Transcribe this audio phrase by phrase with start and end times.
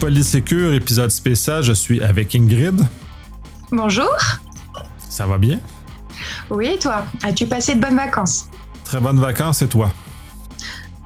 [0.00, 1.62] Polysécure, épisode spécial.
[1.62, 2.80] Je suis avec Ingrid.
[3.72, 4.14] Bonjour.
[5.08, 5.58] Ça va bien?
[6.50, 7.04] Oui, et toi?
[7.22, 8.48] As-tu passé de bonnes vacances?
[8.84, 9.90] Très bonnes vacances, et toi?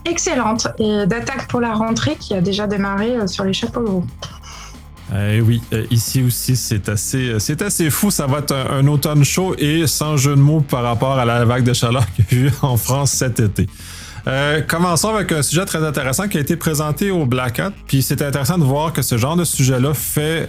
[0.05, 0.69] Excellente.
[0.79, 4.07] Et d'attaque pour la rentrée qui a déjà démarré euh, sur les chapeaux roue.
[5.15, 8.11] Eh oui, euh, ici aussi, c'est assez, euh, c'est assez fou.
[8.11, 11.45] Ça va être un, automne chaud et sans jeu de mots par rapport à la
[11.45, 13.69] vague de chaleur qu'il y a eu en France cet été.
[14.67, 17.73] Commençons avec un sujet très intéressant qui a été présenté au Black Hat.
[17.87, 20.47] Puis c'est intéressant de voir que ce genre de sujet-là fait,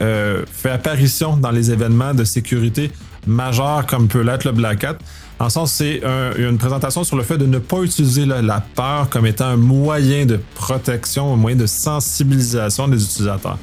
[0.51, 2.91] fait apparition dans les événements de sécurité
[3.27, 4.97] majeurs comme peut l'être le Black Hat.
[5.39, 6.01] En sens, c'est
[6.37, 10.25] une présentation sur le fait de ne pas utiliser la peur comme étant un moyen
[10.25, 13.57] de protection, un moyen de sensibilisation des utilisateurs.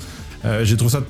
[0.44, 1.02] Euh, j'ai trouvé ça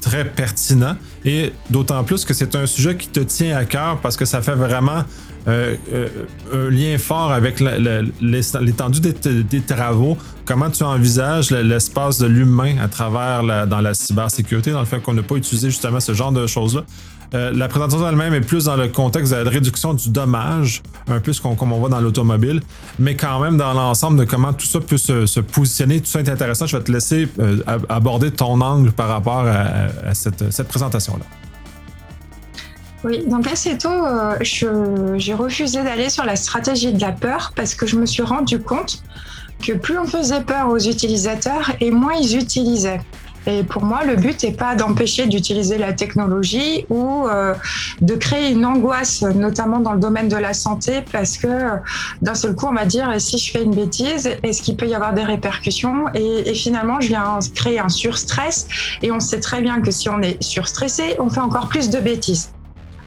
[0.00, 4.16] très pertinent et d'autant plus que c'est un sujet qui te tient à cœur parce
[4.16, 5.02] que ça fait vraiment
[5.48, 6.08] euh, euh,
[6.52, 13.66] un lien fort avec l'étendue des, travaux, comment tu envisages l'espace de l'humain à travers
[13.66, 16.82] dans la cybersécurité, dans le fait qu'on n'a pas utilisé justement ce genre de choses-là?
[17.34, 21.20] Euh, la présentation elle-même est plus dans le contexte de la réduction du dommage, un
[21.20, 22.60] peu comme on voit dans l'automobile,
[22.98, 26.00] mais quand même dans l'ensemble de comment tout ça peut se, positionner.
[26.00, 26.66] Tout ça est intéressant.
[26.66, 27.28] Je vais te laisser
[27.88, 31.24] aborder ton angle par rapport à, cette, présentation-là.
[33.04, 37.74] Oui, donc assez tôt, euh, j'ai refusé d'aller sur la stratégie de la peur parce
[37.74, 39.02] que je me suis rendu compte
[39.64, 43.00] que plus on faisait peur aux utilisateurs et moins ils utilisaient.
[43.46, 47.54] Et pour moi, le but n'est pas d'empêcher d'utiliser la technologie ou euh,
[48.00, 51.46] de créer une angoisse, notamment dans le domaine de la santé, parce que
[52.22, 54.96] d'un seul coup, on va dire, si je fais une bêtise, est-ce qu'il peut y
[54.96, 56.06] avoir des répercussions?
[56.14, 58.66] Et, et, finalement, je viens créer un surstress.
[59.02, 62.00] Et on sait très bien que si on est surstressé, on fait encore plus de
[62.00, 62.50] bêtises.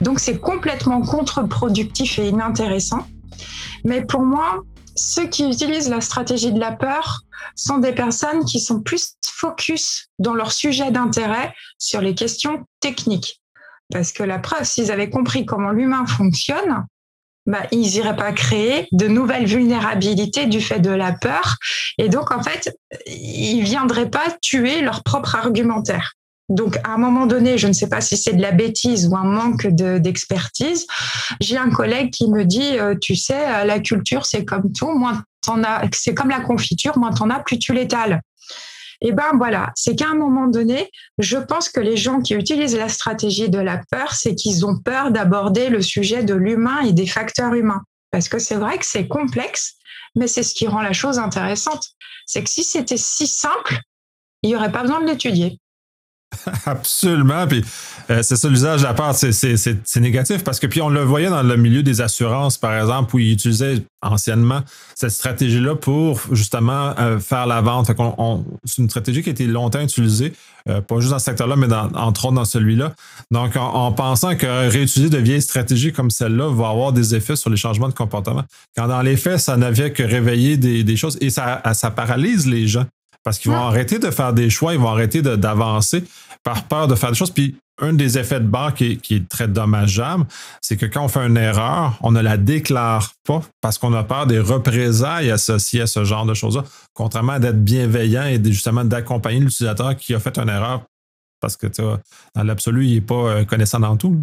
[0.01, 3.05] Donc, c'est complètement contre-productif et inintéressant.
[3.83, 4.63] Mais pour moi,
[4.95, 7.21] ceux qui utilisent la stratégie de la peur
[7.55, 13.41] sont des personnes qui sont plus focus dans leur sujet d'intérêt sur les questions techniques.
[13.91, 16.85] Parce que la preuve, s'ils avaient compris comment l'humain fonctionne,
[17.45, 21.55] bah, ils n'iraient pas créer de nouvelles vulnérabilités du fait de la peur.
[21.97, 22.77] Et donc, en fait,
[23.07, 26.13] ils viendraient pas tuer leur propre argumentaire.
[26.49, 29.15] Donc, à un moment donné, je ne sais pas si c'est de la bêtise ou
[29.15, 30.87] un manque d'expertise,
[31.39, 34.91] j'ai un collègue qui me dit, euh, tu sais, euh, la culture, c'est comme tout,
[34.91, 38.21] moins t'en as, c'est comme la confiture, moins t'en as, plus tu l'étales.
[39.01, 40.89] Et eh ben voilà, c'est qu'à un moment donné,
[41.19, 44.77] je pense que les gens qui utilisent la stratégie de la peur, c'est qu'ils ont
[44.77, 47.81] peur d'aborder le sujet de l'humain et des facteurs humains.
[48.11, 49.75] Parce que c'est vrai que c'est complexe,
[50.17, 51.91] mais c'est ce qui rend la chose intéressante.
[52.25, 53.79] C'est que si c'était si simple,
[54.41, 55.61] il n'y aurait pas besoin de l'étudier.
[56.65, 57.47] Absolument.
[57.47, 57.63] Puis
[58.09, 61.43] euh, c'est ça l'usage à part, c'est négatif parce que puis on le voyait dans
[61.43, 64.61] le milieu des assurances, par exemple, où ils utilisaient anciennement
[64.95, 67.91] cette stratégie-là pour justement euh, faire la vente.
[68.63, 70.33] c'est une stratégie qui a été longtemps utilisée,
[70.69, 72.93] euh, pas juste dans ce secteur-là, mais entre autres dans celui-là.
[73.31, 77.49] Donc, en, pensant que réutiliser de vieilles stratégies comme celle-là va avoir des effets sur
[77.49, 78.43] les changements de comportement,
[78.77, 82.45] quand dans les faits, ça n'avait que réveiller des, des choses et ça, ça paralyse
[82.47, 82.85] les gens
[83.23, 86.03] parce qu'ils vont arrêter de faire des choix, ils vont arrêter d'avancer
[86.43, 87.31] par peur de faire des choses.
[87.31, 90.25] Puis un des effets de barre qui est, très dommageable,
[90.61, 94.03] c'est que quand on fait une erreur, on ne la déclare pas parce qu'on a
[94.03, 96.63] peur des représailles associées à ce genre de choses-là,
[96.93, 100.81] contrairement à d'être bienveillant et justement d'accompagner l'utilisateur qui a fait une erreur
[101.39, 101.67] parce que
[102.35, 104.21] dans l'absolu, il n'est pas euh, connaissant dans tout.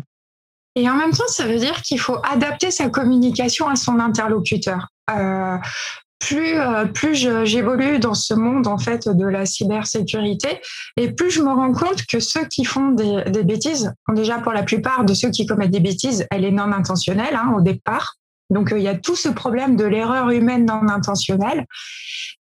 [0.74, 4.88] Et en même temps, ça veut dire qu'il faut adapter sa communication à son interlocuteur.
[5.10, 5.56] Euh,
[6.18, 10.60] plus euh, plus j'évolue dans ce monde en fait de la cybersécurité.
[10.96, 14.52] Et plus je me rends compte que ceux qui font des, des bêtises, déjà pour
[14.52, 18.14] la plupart de ceux qui commettent des bêtises, elle est non intentionnelle hein, au départ.
[18.50, 21.66] Donc euh, il y a tout ce problème de l'erreur humaine non intentionnelle.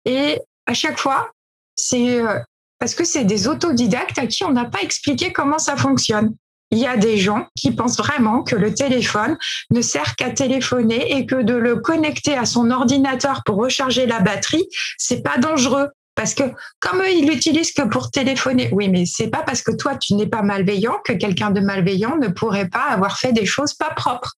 [0.05, 1.31] Et à chaque fois
[1.75, 2.39] c'est euh,
[2.79, 6.35] parce que c'est des autodidactes à qui on n'a pas expliqué comment ça fonctionne
[6.71, 9.37] il y a des gens qui pensent vraiment que le téléphone
[9.71, 14.19] ne sert qu'à téléphoner et que de le connecter à son ordinateur pour recharger la
[14.19, 14.67] batterie,
[14.97, 15.89] c'est pas dangereux.
[16.15, 16.43] Parce que
[16.79, 18.69] comme eux, ils l'utilisent que pour téléphoner.
[18.71, 22.17] Oui, mais c'est pas parce que toi, tu n'es pas malveillant que quelqu'un de malveillant
[22.17, 24.35] ne pourrait pas avoir fait des choses pas propres.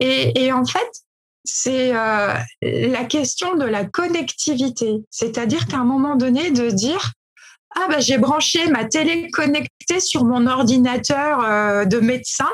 [0.00, 0.90] Et, en fait,
[1.44, 4.96] c'est euh, la question de la connectivité.
[5.10, 7.12] C'est-à-dire qu'à un moment donné, de dire,
[7.78, 12.48] ah bah j'ai branché ma télé connectée sur mon ordinateur euh, de médecin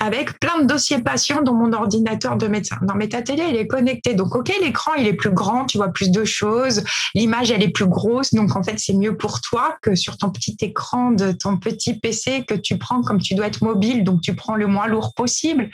[0.00, 2.76] avec plein de dossiers patients dans mon ordinateur de médecin.
[2.86, 4.14] Non, mais ta télé, elle est connectée.
[4.14, 6.84] Donc, OK, l'écran, il est plus grand, tu vois plus de choses.
[7.14, 8.32] L'image, elle est plus grosse.
[8.32, 11.98] Donc, en fait, c'est mieux pour toi que sur ton petit écran de ton petit
[11.98, 14.04] PC que tu prends comme tu dois être mobile.
[14.04, 15.68] Donc, tu prends le moins lourd possible.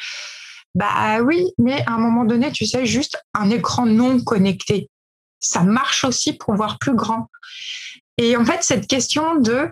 [0.75, 4.89] Bah oui, mais à un moment donné, tu sais, juste un écran non connecté.
[5.39, 7.29] Ça marche aussi pour voir plus grand.
[8.19, 9.69] Et en fait, cette question de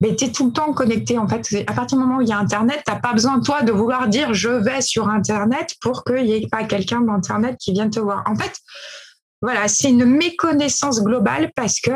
[0.00, 1.18] mais tu tout le temps connecté.
[1.18, 3.40] En fait, à partir du moment où il y a Internet, tu n'as pas besoin,
[3.40, 7.56] toi, de vouloir dire je vais sur Internet pour qu'il n'y ait pas quelqu'un d'Internet
[7.58, 8.22] qui vienne te voir.
[8.26, 8.52] En fait,
[9.40, 11.92] voilà, c'est une méconnaissance globale parce que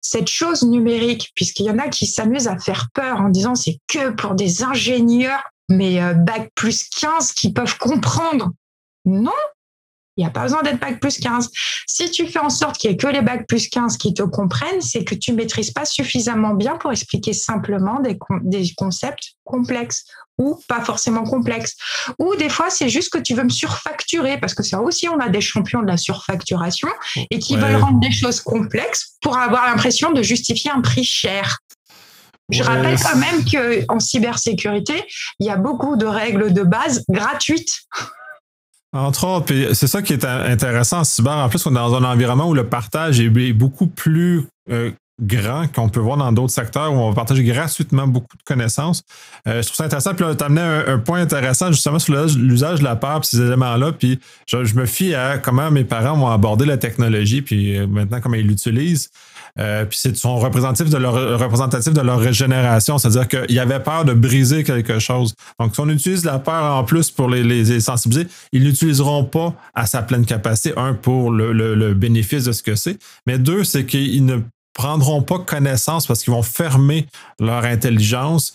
[0.00, 3.78] cette chose numérique, puisqu'il y en a qui s'amusent à faire peur en disant c'est
[3.88, 8.50] que pour des ingénieurs, mais euh, bac plus 15 qui peuvent comprendre.
[9.04, 9.32] Non,
[10.16, 11.50] il n'y a pas besoin d'être bac plus 15.
[11.86, 14.22] Si tu fais en sorte qu'il n'y ait que les bac plus 15 qui te
[14.22, 20.04] comprennent, c'est que tu maîtrises pas suffisamment bien pour expliquer simplement des, des concepts complexes
[20.38, 21.76] ou pas forcément complexes.
[22.18, 25.18] Ou des fois, c'est juste que tu veux me surfacturer parce que ça aussi, on
[25.18, 26.88] a des champions de la surfacturation
[27.30, 31.58] et qui veulent rendre des choses complexes pour avoir l'impression de justifier un prix cher.
[32.50, 35.02] Je rappelle quand même qu'en cybersécurité,
[35.40, 37.80] il y a beaucoup de règles de base gratuites.
[38.94, 41.32] Entre autres, c'est ça qui est intéressant en cyber.
[41.32, 45.66] En plus, on est dans un environnement où le partage est beaucoup plus euh, grand
[45.72, 49.02] qu'on peut voir dans d'autres secteurs où on va partager gratuitement beaucoup de connaissances.
[49.48, 50.14] Euh, je trouve ça intéressant.
[50.14, 53.40] Puis là, tu amené un, point intéressant justement sur l'usage de la peur et ces
[53.40, 53.92] éléments-là.
[53.92, 58.20] Puis je, me fie à comment mes parents ont abordé la technologie, puis euh, maintenant
[58.20, 59.10] comment ils l'utilisent.
[59.60, 63.80] Euh, puis c'est son représentatif de leur représentatif de leur régénération, c'est-à-dire qu'il y avait
[63.80, 65.34] peur de briser quelque chose.
[65.60, 69.54] Donc, si on utilise la peur en plus pour les, les sensibiliser, ils l'utiliseront pas
[69.74, 70.72] à sa pleine capacité.
[70.76, 74.38] Un, pour le, le bénéfice de ce que c'est, mais deux, c'est qu'ils ne
[74.74, 77.06] prendront pas connaissance parce qu'ils vont fermer
[77.38, 78.52] leur intelligence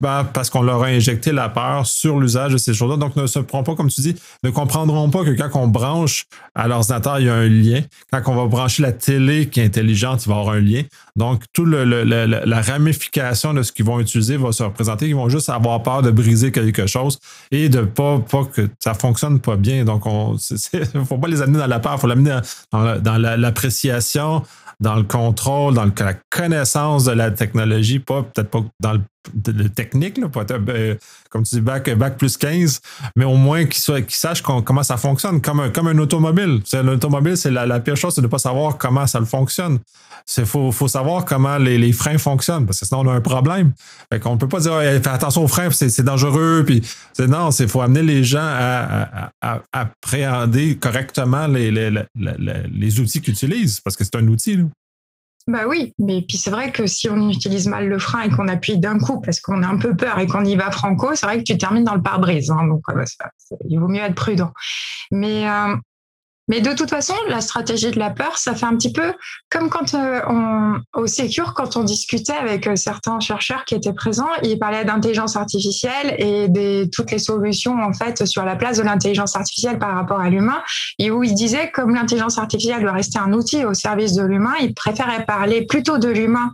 [0.00, 2.96] ben, parce qu'on leur a injecté la peur sur l'usage de ces choses-là.
[2.96, 6.24] Donc, ne se prend pas, comme tu dis, ne comprendront pas que quand on branche
[6.54, 7.82] à l'ordinateur, il y a un lien.
[8.10, 10.82] Quand on va brancher la télé qui est intelligente, il va y avoir un lien.
[11.16, 15.08] Donc, toute la ramification de ce qu'ils vont utiliser va se représenter.
[15.08, 17.18] Ils vont juste avoir peur de briser quelque chose
[17.50, 19.84] et de pas, pas que ça fonctionne pas bien.
[19.84, 22.38] Donc, il ne faut pas les amener dans la peur, il faut l'amener
[22.72, 24.42] dans, l'appréciation,
[24.80, 29.00] dans le contrôle, dans la connaissance de la technologie, pas peut-être pas dans le,
[29.74, 30.28] technique, là,
[30.68, 30.94] euh,
[31.28, 32.80] comme tu dis, bac, bac plus 15,
[33.16, 36.60] mais au moins qu'ils sachent comment ça fonctionne, comme un, comme un automobile.
[36.72, 39.78] L'automobile, c'est la, pire chose, c'est de ne pas savoir comment ça fonctionne.
[40.36, 43.20] Il faut, faut, savoir comment les, les, freins fonctionnent, parce que sinon on a un
[43.20, 43.72] problème.
[44.24, 46.64] On ne peut pas dire fais attention aux freins, c'est dangereux.
[46.66, 46.82] Puis,
[47.18, 53.34] non, il faut amener les gens à, à, appréhender correctement les, les, les outils qu'ils
[53.34, 54.56] utilisent, parce que c'est un outil.
[54.56, 54.64] Là.
[55.50, 58.46] Bah oui, mais puis c'est vrai que si on utilise mal le frein et qu'on
[58.46, 61.26] appuie d'un coup parce qu'on a un peu peur et qu'on y va franco, c'est
[61.26, 62.52] vrai que tu termines dans le pare-brise.
[62.52, 62.84] Hein, donc
[63.68, 64.52] il vaut mieux être prudent.
[65.10, 65.74] Mais euh,
[66.50, 69.12] mais de toute façon, la stratégie de la peur, ça fait un petit peu
[69.50, 73.92] comme quand euh, on, au Secure, quand on discutait avec euh, certains chercheurs qui étaient
[73.92, 78.78] présents, ils parlaient d'intelligence artificielle et de toutes les solutions en fait sur la place
[78.78, 80.60] de l'intelligence artificielle par rapport à l'humain,
[80.98, 84.54] et où ils disaient comme l'intelligence artificielle doit rester un outil au service de l'humain,
[84.60, 86.52] ils préféraient parler plutôt de l'humain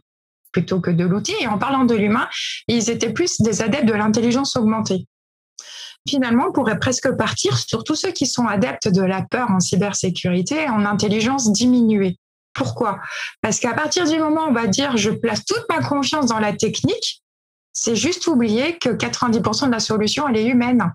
[0.53, 1.35] plutôt que de l'outil.
[1.41, 2.29] Et en parlant de l'humain,
[2.69, 5.07] ils étaient plus des adeptes de l'intelligence augmentée
[6.08, 9.61] finalement, on pourrait presque partir sur tous ceux qui sont adeptes de la peur en
[9.61, 12.19] cybersécurité en intelligence diminuée.
[12.55, 13.00] Pourquoi?
[13.43, 16.38] Parce qu'à partir du moment où on va dire je place toute ma confiance dans
[16.38, 17.23] la technique,
[17.73, 20.93] c'est juste oublier que 90% de la solution, elle est humaine.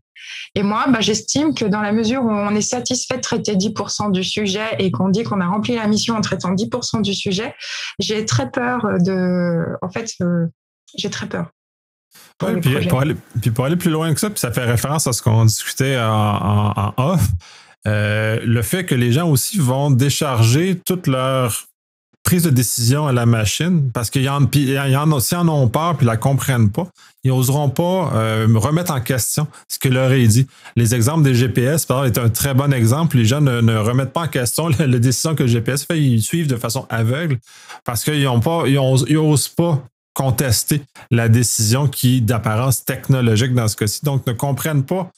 [0.56, 4.12] Et moi, bah, j'estime que dans la mesure où on est satisfait de traiter 10%
[4.12, 7.54] du sujet et qu'on dit qu'on a rempli la mission en traitant 10% du sujet,
[8.00, 9.64] j'ai très peur de...
[9.84, 10.48] En fait, euh,
[10.98, 11.52] j'ai très peur
[12.62, 15.14] puis, pour aller, puis, pour aller, plus loin que ça, puis ça fait référence à
[15.14, 17.22] ce qu'on discutait en, off,
[17.88, 21.68] euh, le fait que les gens aussi vont décharger toute leur
[22.24, 26.06] prise de décision à la machine, parce qu'il y en, en en ont peur puis
[26.06, 26.88] la comprennent pas,
[27.24, 30.48] ils n'oseront pas euh, remettre en question ce que leur est dit.
[30.76, 33.18] Les exemples des GPS, par exemple, est un très bon exemple.
[33.18, 36.48] Les gens ne, remettent pas en question la, décision que le GPS fait, ils suivent
[36.48, 37.40] de façon aveugle
[37.84, 39.84] parce qu'ils pas, ils n'osent pas
[40.14, 44.02] contester la décision qui d'apparence technologique dans ce cas-ci.
[44.04, 45.12] Donc, ne comprennent pas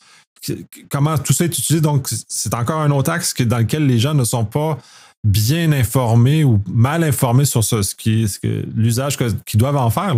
[0.90, 1.82] comment tout ça est utilisé.
[1.82, 4.78] Donc, c'est encore un autre axe dans lequel les gens ne sont pas
[5.24, 8.28] bien informés ou mal informés sur ce, qui,
[8.76, 10.16] l'usage qu'ils doivent en faire.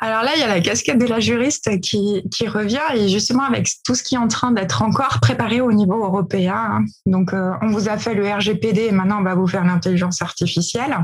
[0.00, 3.68] Alors là, il y a la casquette de la juriste qui, revient et justement avec
[3.84, 6.54] tout ce qui est en train d'être encore préparé au niveau européen.
[6.54, 6.84] Hein.
[7.04, 10.22] Donc, euh, on vous a fait le RGPD et maintenant on va vous faire l'intelligence
[10.22, 10.96] artificielle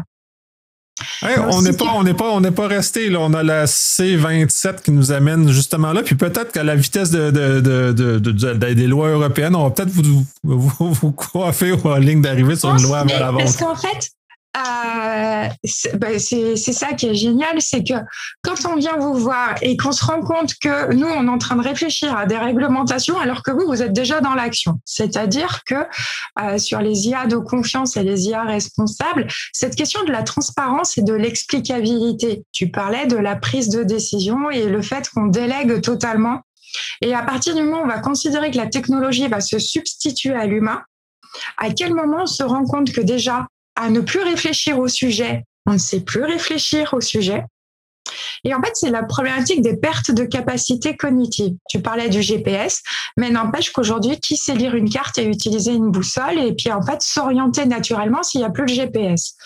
[1.23, 3.21] on n'est pas, on n'est pas, on n'est pas resté là.
[3.21, 6.03] On a la C27 qui nous amène justement là.
[6.03, 7.31] Puis peut-être qu'à la vitesse de,
[8.73, 12.83] des lois européennes, on va peut-être vous, vous, vous, coiffer en ligne d'arrivée sur une
[12.83, 14.11] loi à Parce qu'en fait,
[14.57, 17.95] euh, c'est ça qui est génial, c'est que
[18.43, 21.39] quand on vient vous voir et qu'on se rend compte que nous, on est en
[21.39, 24.81] train de réfléchir à des réglementations alors que vous, vous êtes déjà dans l'action.
[24.85, 25.75] C'est-à-dire que
[26.41, 30.99] euh, sur les IA de confiance et les IA responsables, cette question de la transparence
[30.99, 35.81] et de l'explicabilité, tu parlais de la prise de décision et le fait qu'on délègue
[35.81, 36.43] totalement.
[37.01, 40.35] Et à partir du moment où on va considérer que la technologie va se substituer
[40.35, 40.83] à l'humain,
[41.59, 43.47] à quel moment on se rend compte que déjà,
[43.77, 45.45] à ne plus réfléchir au sujet.
[45.67, 47.45] On ne sait plus réfléchir au sujet.
[48.45, 51.55] Et en fait, c'est la problématique des pertes de capacité cognitive.
[51.69, 52.83] Tu parlais du GPS,
[53.17, 56.83] mais n'empêche qu'aujourd'hui, qui sait lire une carte et utiliser une boussole et puis en
[56.83, 59.37] fait s'orienter naturellement s'il n'y a plus le GPS.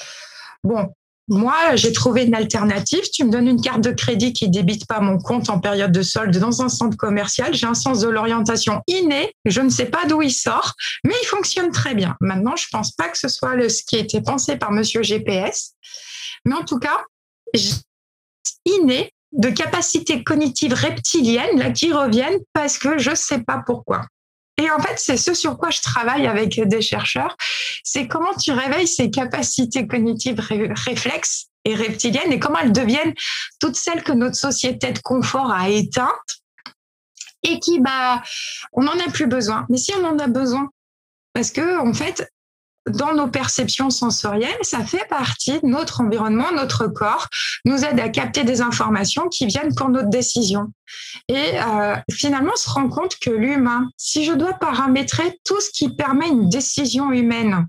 [0.65, 0.89] Bon,
[1.29, 3.03] moi, j'ai trouvé une alternative.
[3.13, 6.03] Tu me donnes une carte de crédit qui débite pas mon compte en période de
[6.03, 7.55] solde dans un centre commercial.
[7.55, 9.35] J'ai un sens de l'orientation inné.
[9.45, 10.73] Je ne sais pas d'où il sort,
[11.05, 12.17] mais il fonctionne très bien.
[12.21, 15.03] Maintenant, je pense pas que ce soit le, ce qui a été pensé par monsieur
[15.03, 15.75] GPS.
[16.47, 17.05] Mais en tout cas,
[18.65, 24.07] inné de capacités cognitives reptiliennes là, qui reviennent parce que je sais pas pourquoi.
[24.59, 27.37] Et en fait, c'est ce sur quoi je travaille avec des chercheurs.
[27.85, 33.15] C'est comment tu réveilles ces capacités cognitives réflexes et reptiliennes et comment elles deviennent
[33.61, 36.43] toutes celles que notre société de confort a éteintes
[37.45, 38.23] et qui, bah,
[38.73, 39.65] on n'en a plus besoin.
[39.69, 40.69] Mais si on en a besoin,
[41.33, 42.29] parce que, en fait,
[42.89, 47.29] dans nos perceptions sensorielles, ça fait partie de notre environnement, notre corps
[47.65, 50.73] nous aide à capter des informations qui viennent pour notre décision.
[51.29, 55.71] Et euh, finalement, on se rend compte que l'humain, si je dois paramétrer tout ce
[55.71, 57.67] qui permet une décision humaine,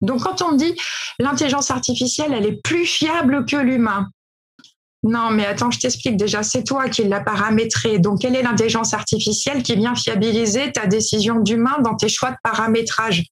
[0.00, 0.74] donc quand on dit
[1.18, 4.08] l'intelligence artificielle, elle est plus fiable que l'humain,
[5.02, 8.00] non, mais attends, je t'explique déjà, c'est toi qui l'as paramétré.
[8.00, 12.36] Donc, quelle est l'intelligence artificielle qui vient fiabiliser ta décision d'humain dans tes choix de
[12.42, 13.22] paramétrage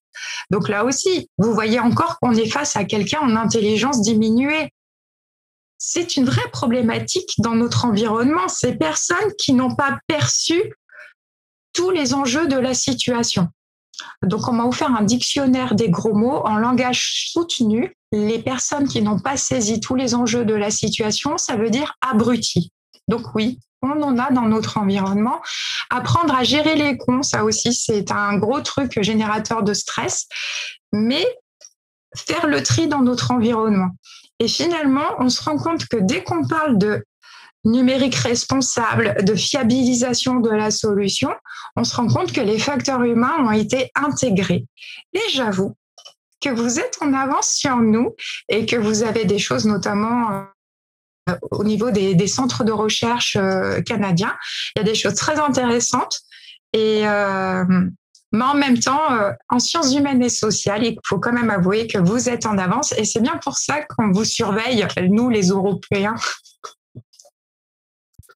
[0.51, 4.71] Donc là aussi, vous voyez encore qu'on est face à quelqu'un en intelligence diminuée.
[5.79, 8.49] C'est une vraie problématique dans notre environnement.
[8.49, 10.75] Ces personnes qui n'ont pas perçu
[11.73, 13.49] tous les enjeux de la situation.
[14.23, 19.03] Donc, on vous faire un dictionnaire des gros mots en langage soutenu les personnes qui
[19.03, 22.71] n'ont pas saisi tous les enjeux de la situation, ça veut dire abrutis.
[23.09, 25.41] Donc oui, on en a dans notre environnement.
[25.91, 30.27] Apprendre à gérer les cons, ça aussi, c'est un gros truc générateur de stress.
[30.93, 31.27] Mais
[32.17, 33.91] faire le tri dans notre environnement.
[34.39, 37.05] Et finalement, on se rend compte que dès qu'on parle de
[37.65, 41.31] numérique responsable, de fiabilisation de la solution,
[41.77, 44.67] on se rend compte que les facteurs humains ont été intégrés.
[45.13, 45.75] Et j'avoue
[46.43, 48.15] que vous êtes en avance sur nous
[48.49, 50.43] et que vous avez des choses notamment euh,
[51.51, 54.35] au niveau des, centres de recherche euh, canadiens.
[54.75, 56.21] Il y a des choses très intéressantes.
[56.73, 57.65] Et, euh,
[58.33, 59.01] mais en même temps,
[59.49, 62.93] en sciences humaines et sociales, il faut quand même avouer que vous êtes en avance.
[62.99, 66.17] Et c'est bien pour ça qu'on vous surveille, nous les Européens,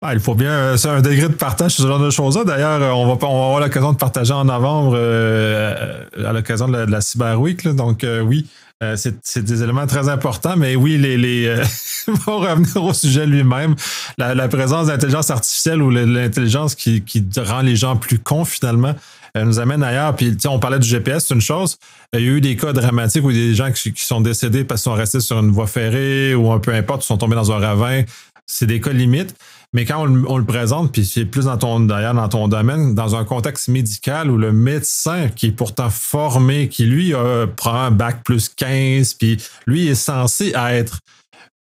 [0.00, 2.44] ah, il faut bien c'est un degré de partage sur ce genre de choses-là.
[2.44, 6.76] D'ailleurs, on va, on va avoir l'occasion de partager en novembre euh, à l'occasion de
[6.76, 7.66] la, la Cyber Week.
[7.66, 8.46] Donc euh, oui,
[8.82, 11.62] euh, c'est des éléments très importants, mais oui, les, les
[12.24, 13.74] pour revenir au sujet lui-même,
[14.18, 17.02] la, présence d'intelligence artificielle ou l'intelligence qui,
[17.36, 18.94] rend les gens plus cons finalement,
[19.34, 20.14] elle nous amène ailleurs.
[20.14, 21.76] Puis, on parlait du GPS, c'est une chose.
[22.12, 24.82] Il y a eu des cas dramatiques où des gens qui, qui sont décédés parce
[24.82, 27.50] qu'ils sont restés sur une voie ferrée ou un peu importe, ils sont tombés dans
[27.50, 28.02] un ravin.
[28.46, 29.34] C'est des cas limites.
[29.74, 33.16] Mais quand on, le présente, puis c'est plus dans ton, d'ailleurs dans ton domaine, dans
[33.16, 37.12] un contexte médical où le médecin qui est pourtant formé, qui lui
[37.54, 41.00] prend un bac plus 15, puis lui est censé être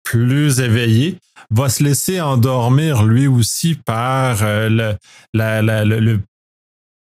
[0.05, 1.19] plus éveillé,
[1.51, 6.21] va se laisser endormir lui aussi par euh, le,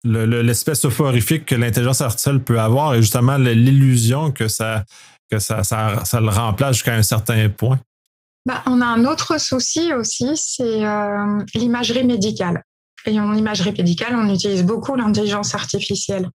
[0.04, 4.84] le, l'espèce que l'intelligence artificielle peut avoir et justement l'illusion que ça,
[5.30, 7.80] que ça, ça le remplace jusqu'à un certain point.
[8.46, 12.62] Bah, on a un autre souci aussi, c'est euh, l'imagerie médicale.
[13.06, 16.28] Et en imagerie médicale, on utilise beaucoup l'intelligence artificielle.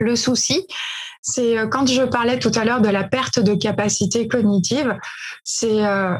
[0.00, 0.66] Le souci,
[1.22, 4.98] c'est euh, quand je parlais tout à l'heure de la perte de capacité cognitive,
[5.44, 6.16] c'est euh,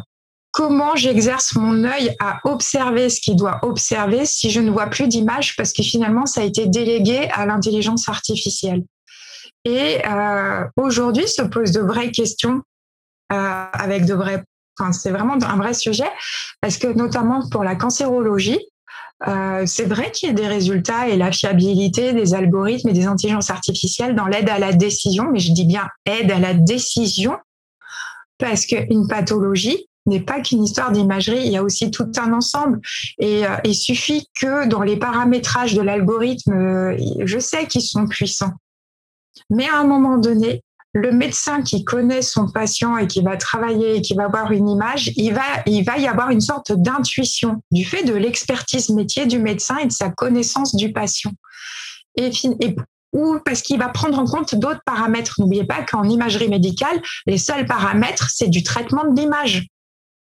[0.52, 5.08] comment j'exerce mon œil à observer ce qu'il doit observer si je ne vois plus
[5.08, 8.84] d'image parce que finalement, ça a été délégué à l'intelligence artificielle.
[9.64, 10.02] Et
[10.76, 12.60] aujourd'hui se posent de vraies questions
[13.30, 14.44] avec de vrais
[14.92, 16.10] c'est vraiment un vrai sujet
[16.60, 18.60] parce que notamment pour la cancérologie,
[19.28, 23.06] euh, c'est vrai qu'il y a des résultats et la fiabilité des algorithmes et des
[23.06, 27.36] intelligences artificielles dans l'aide à la décision, mais je dis bien aide à la décision
[28.38, 32.80] parce qu'une pathologie n'est pas qu'une histoire d'imagerie, il y a aussi tout un ensemble.
[33.18, 38.06] Et euh, il suffit que dans les paramétrages de l'algorithme, euh, je sais qu'ils sont
[38.06, 38.52] puissants.
[39.48, 40.62] Mais à un moment donné,
[40.94, 44.68] le médecin qui connaît son patient et qui va travailler et qui va voir une
[44.68, 49.26] image, il va, il va y avoir une sorte d'intuition du fait de l'expertise métier
[49.26, 51.32] du médecin et de sa connaissance du patient.
[52.16, 52.76] Et, et
[53.12, 55.34] ou parce qu'il va prendre en compte d'autres paramètres.
[55.38, 59.66] N'oubliez pas qu'en imagerie médicale, les seuls paramètres, c'est du traitement de l'image.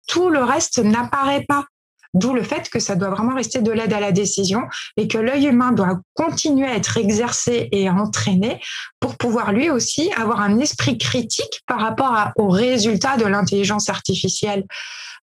[0.07, 1.67] Tout le reste n'apparaît pas.
[2.15, 4.63] D'où le fait que ça doit vraiment rester de l'aide à la décision
[4.97, 8.61] et que l'œil humain doit continuer à être exercé et entraîné
[8.99, 14.65] pour pouvoir lui aussi avoir un esprit critique par rapport aux résultats de l'intelligence artificielle.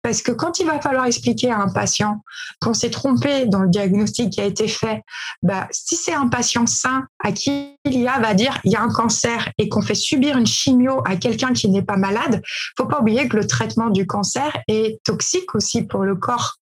[0.02, 2.22] Parce que quand il va falloir expliquer à un patient
[2.60, 5.00] qu'on s'est trompé dans le diagnostic qui a été fait,
[5.42, 8.76] bah, si c'est un patient sain à qui il y a va dire il y
[8.76, 12.42] a un cancer et qu'on fait subir une chimio à quelqu'un qui n'est pas malade,
[12.76, 16.58] faut pas oublier que le traitement du cancer est toxique aussi pour le corps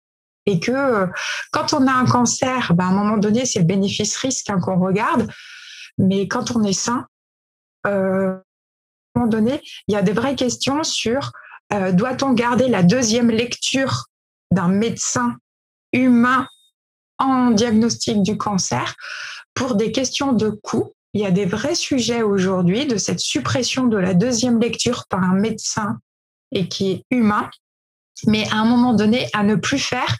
[0.47, 1.07] et que euh,
[1.53, 4.79] quand on a un cancer, bah, à un moment donné, c'est le bénéfice-risque hein, qu'on
[4.79, 5.31] regarde.
[5.99, 7.07] Mais quand on est sain,
[7.87, 11.33] euh, à un moment donné, il y a des vraies questions sur
[11.73, 14.07] euh, doit-on garder la deuxième lecture
[14.51, 15.37] d'un médecin
[15.93, 16.47] humain
[17.19, 18.95] en diagnostic du cancer
[19.55, 20.93] pour des questions de coût?
[21.15, 25.23] Il y a des vrais sujets aujourd'hui de cette suppression de la deuxième lecture par
[25.23, 25.99] un médecin
[26.53, 27.51] et qui est humain
[28.27, 30.17] mais à un moment donné, à ne plus faire,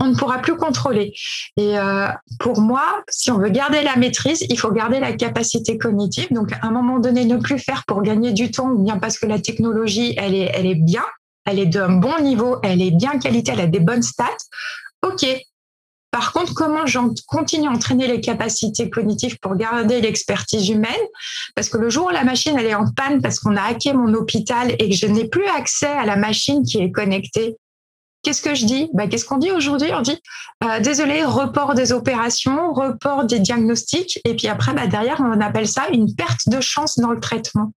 [0.00, 1.14] on ne pourra plus contrôler.
[1.56, 2.08] Et euh,
[2.40, 6.28] pour moi, si on veut garder la maîtrise, il faut garder la capacité cognitive.
[6.32, 9.18] Donc, à un moment donné, ne plus faire pour gagner du temps ou bien parce
[9.18, 11.04] que la technologie, elle est, elle est bien,
[11.46, 14.24] elle est d'un bon niveau, elle est bien qualité, elle a des bonnes stats.
[15.02, 15.26] OK,
[16.14, 20.92] par contre, comment je continue à entraîner les capacités cognitives pour garder l'expertise humaine?
[21.56, 23.92] Parce que le jour où la machine elle est en panne parce qu'on a hacké
[23.94, 27.56] mon hôpital et que je n'ai plus accès à la machine qui est connectée,
[28.22, 28.90] qu'est-ce que je dis?
[28.94, 29.88] Bah, Qu'est-ce qu'on dit aujourd'hui?
[29.92, 30.16] On dit
[30.62, 35.66] euh, désolé, report des opérations, report des diagnostics, et puis après, bah, derrière, on appelle
[35.66, 37.72] ça une perte de chance dans le traitement.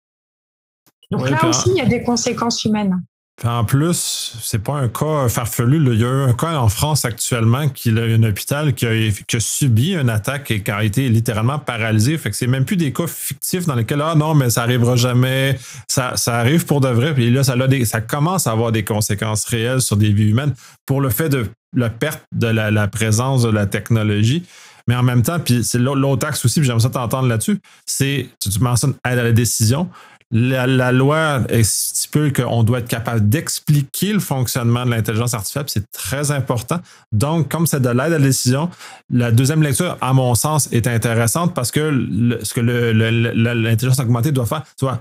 [1.11, 3.03] Donc là aussi, il y a des conséquences humaines.
[3.45, 5.77] En plus, c'est pas un cas farfelu.
[5.93, 9.41] Il y a eu un cas en France actuellement qui a un hôpital qui a,
[9.41, 12.17] subi une attaque et qui a été littéralement paralysé.
[12.17, 14.97] Fait que c'est même plus des cas fictifs dans lesquels ah non, mais ça arrivera
[14.97, 15.59] jamais.
[15.87, 17.13] Ça, arrive pour de vrai.
[17.13, 20.55] Puis là, ça, commence à avoir des conséquences réelles sur des vies humaines
[20.87, 24.45] pour le fait de la perte de la, présence de la technologie.
[24.89, 28.29] Mais en même temps, puis c'est l'autre axe aussi, puis j'aimerais ça t'entendre là-dessus, c'est,
[28.41, 29.91] tu mentionnes aide à la décision.
[30.33, 36.33] La, loi stipule qu'on doit être capable d'expliquer le fonctionnement de l'intelligence artificielle, c'est très
[36.33, 36.81] important.
[37.13, 38.69] Donc, comme c'est de l'aide à la décision,
[39.09, 44.47] la deuxième lecture, à mon sens, est intéressante parce que ce que l'intelligence augmentée doit
[44.47, 44.99] faire, soit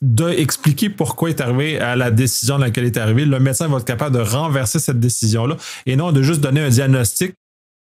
[0.00, 3.24] d'expliquer pourquoi il est arrivé à la décision dans laquelle est arrivé.
[3.24, 5.56] Le médecin va être capable de renverser cette décision-là
[5.86, 7.34] et non de juste donner un diagnostic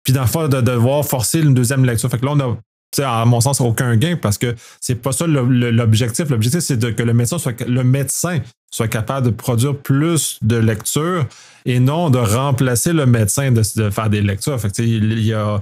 [0.04, 2.10] puis d'en de devoir forcer une deuxième lecture.
[2.10, 2.58] Fait là, on a
[3.00, 6.30] à mon sens, aucun gain parce que c'est pas ça l'objectif.
[6.30, 8.40] L'objectif, c'est que le médecin, soit, le médecin
[8.72, 11.26] soit capable de produire plus de lectures
[11.66, 14.60] et non de remplacer le médecin de, faire des lectures.
[14.60, 15.62] Fait il y a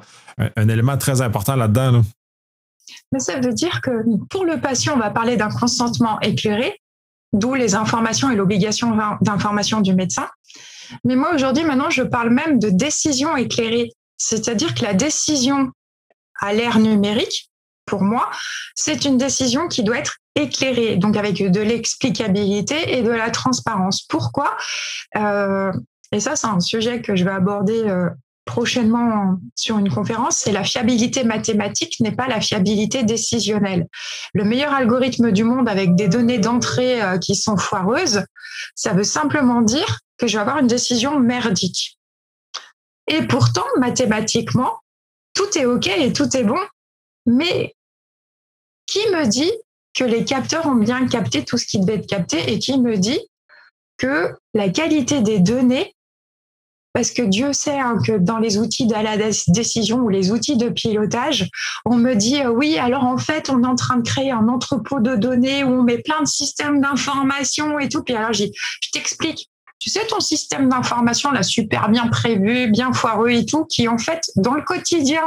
[0.55, 2.03] un, élément très important là-dedans.
[3.11, 3.91] Mais ça veut dire que
[4.29, 6.79] pour le patient, on va parler d'un consentement éclairé,
[7.33, 10.27] d'où les informations et l'obligation d'information du médecin.
[11.03, 13.91] Mais moi, aujourd'hui, maintenant, je parle même de décision éclairée.
[14.17, 15.71] C'est-à-dire que la décision
[16.41, 17.49] à l'ère numérique,
[17.85, 18.29] pour moi,
[18.75, 24.03] c'est une décision qui doit être éclairée, donc avec de l'explicabilité et de la transparence.
[24.03, 24.55] Pourquoi?
[25.17, 25.71] Euh,
[26.11, 28.09] Et ça, c'est un sujet que je vais aborder euh,
[28.49, 33.85] prochainement sur une conférence, c'est la fiabilité mathématique n'est pas la fiabilité décisionnelle.
[34.33, 38.23] Le meilleur algorithme du monde avec des données d'entrée euh, qui sont foireuses,
[38.73, 41.99] ça veut simplement dire que je vais avoir une décision merdique.
[43.05, 44.79] Et pourtant, mathématiquement,
[45.39, 46.59] tout est OK et tout est bon,
[47.25, 47.73] mais
[48.85, 49.51] qui me dit
[49.93, 52.97] que les capteurs ont bien capté tout ce qui devait être capté et qui me
[52.97, 53.19] dit
[53.97, 55.95] que la qualité des données,
[56.93, 59.15] parce que Dieu sait hein, que dans les outils de la
[59.47, 61.47] décision ou les outils de pilotage,
[61.85, 64.49] on me dit euh, oui, alors en fait, on est en train de créer un
[64.49, 68.03] entrepôt de données où on met plein de systèmes d'information et tout.
[68.03, 68.45] Puis alors, je
[68.91, 69.49] t'explique.
[69.79, 73.97] Tu sais, ton système d'information, là, super bien prévu, bien foireux et tout, qui, en
[73.97, 75.23] fait, dans le quotidien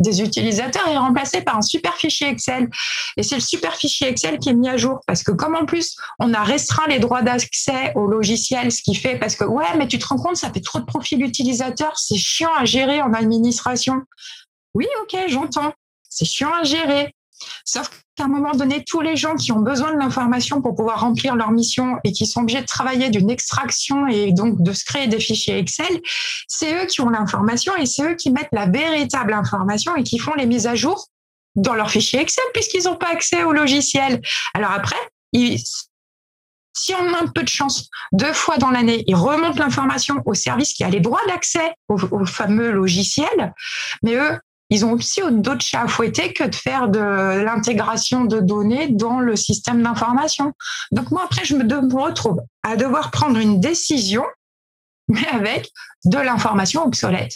[0.00, 2.68] des utilisateurs, est remplacé par un super fichier Excel.
[3.16, 5.00] Et c'est le super fichier Excel qui est mis à jour.
[5.06, 8.94] Parce que comme en plus, on a restreint les droits d'accès au logiciel, ce qui
[8.94, 11.98] fait, parce que, ouais, mais tu te rends compte, ça fait trop de profils utilisateurs,
[11.98, 14.02] c'est chiant à gérer en administration.
[14.74, 15.72] Oui, ok, j'entends.
[16.08, 17.14] C'est chiant à gérer.
[17.64, 21.00] Sauf qu'à un moment donné, tous les gens qui ont besoin de l'information pour pouvoir
[21.00, 24.84] remplir leur mission et qui sont obligés de travailler d'une extraction et donc de se
[24.84, 26.00] créer des fichiers Excel,
[26.46, 30.18] c'est eux qui ont l'information et c'est eux qui mettent la véritable information et qui
[30.18, 31.06] font les mises à jour
[31.56, 34.20] dans leur fichier Excel puisqu'ils n'ont pas accès au logiciel.
[34.54, 34.96] Alors après,
[36.76, 40.34] si on a un peu de chance, deux fois dans l'année, ils remontent l'information au
[40.34, 43.54] service qui a les droits d'accès au, fameux logiciel.
[44.02, 44.38] Mais eux,
[44.74, 49.20] ils ont aussi d'autres chats à fouetter que de faire de l'intégration de données dans
[49.20, 50.52] le système d'information.
[50.90, 54.24] Donc moi, après, je me retrouve à devoir prendre une décision,
[55.08, 55.70] mais avec
[56.04, 57.34] de l'information obsolète.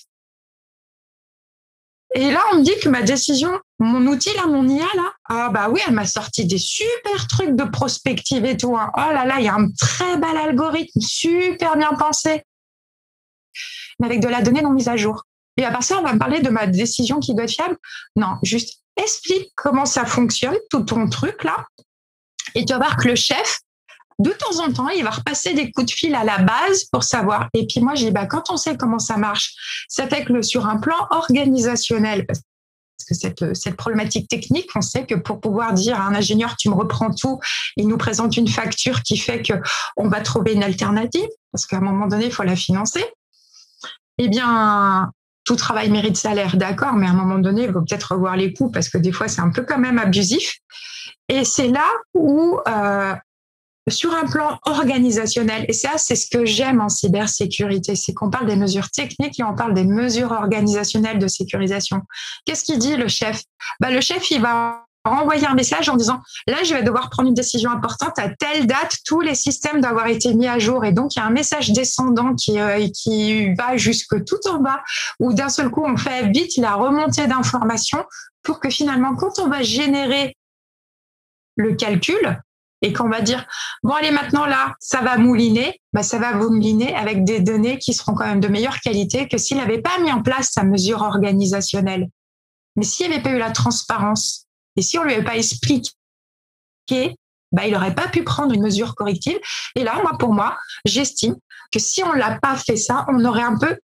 [2.14, 5.68] Et là, on me dit que ma décision, mon outil, mon IA, là, ah bah
[5.70, 8.76] oui, elle m'a sorti des super trucs de prospective et tout.
[8.76, 8.90] Hein.
[8.96, 12.42] Oh là là, il y a un très bel algorithme, super bien pensé,
[14.00, 15.24] mais avec de la donnée non mise à jour.
[15.58, 17.76] Et à part ça, on va me parler de ma décision qui doit être fiable.
[18.16, 21.66] Non, juste explique comment ça fonctionne, tout ton truc là.
[22.54, 23.60] Et tu vas voir que le chef,
[24.18, 27.04] de temps en temps, il va repasser des coups de fil à la base pour
[27.04, 27.48] savoir.
[27.54, 30.66] Et puis moi, j'ai bah, quand on sait comment ça marche, ça fait que sur
[30.66, 32.40] un plan organisationnel, parce
[33.08, 36.68] que cette, cette problématique technique, on sait que pour pouvoir dire à un ingénieur, tu
[36.68, 37.38] me reprends tout,
[37.76, 39.54] il nous présente une facture qui fait que
[39.96, 43.04] on va trouver une alternative, parce qu'à un moment donné, il faut la financer.
[44.18, 45.12] Eh bien,
[45.48, 48.52] tout travail mérite salaire, d'accord, mais à un moment donné, il faut peut-être revoir les
[48.52, 50.58] coûts parce que des fois, c'est un peu quand même abusif.
[51.30, 53.14] Et c'est là où euh,
[53.88, 58.44] sur un plan organisationnel, et ça, c'est ce que j'aime en cybersécurité, c'est qu'on parle
[58.44, 62.02] des mesures techniques et on parle des mesures organisationnelles de sécurisation.
[62.44, 63.42] Qu'est-ce qu'il dit le chef?
[63.80, 67.28] Bah, Le chef, il va renvoyer un message en disant là je vais devoir prendre
[67.28, 68.96] une décision importante à telle date.
[69.04, 70.84] Tous les systèmes doivent avoir été mis à jour.
[70.84, 74.58] Et donc il y a un message descendant qui euh, qui va jusque tout en
[74.58, 74.82] bas
[75.20, 78.04] où d'un seul coup on fait vite la remontée d'informations
[78.42, 80.36] pour que finalement quand on va générer
[81.56, 82.40] le calcul
[82.82, 83.44] et qu'on va dire
[83.82, 87.92] bon allez maintenant là ça va mouliner bah ça va mouliner avec des données qui
[87.92, 91.02] seront quand même de meilleure qualité que s'il n'avait pas mis en place sa mesure
[91.02, 92.08] organisationnelle.
[92.76, 94.47] Mais s'il n'y avait pas eu la transparence
[94.78, 95.90] et si on lui avait pas expliqué
[97.52, 99.38] bah, il n'aurait pas pu prendre une mesure corrective.
[99.74, 101.36] Et là, moi, pour moi, j'estime
[101.72, 103.78] que si on l'a pas fait ça, on aurait un peu,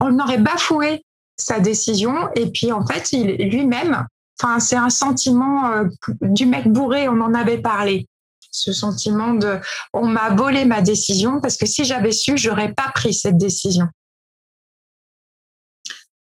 [0.00, 1.02] on aurait bafoué
[1.36, 2.28] sa décision.
[2.34, 4.06] Et puis, en fait, lui-même,
[4.42, 5.84] Enfin, c'est un sentiment euh,
[6.20, 8.08] du mec bourré, on en avait parlé.
[8.50, 9.58] Ce sentiment de
[9.92, 13.88] on m'a volé ma décision parce que si j'avais su, j'aurais pas pris cette décision.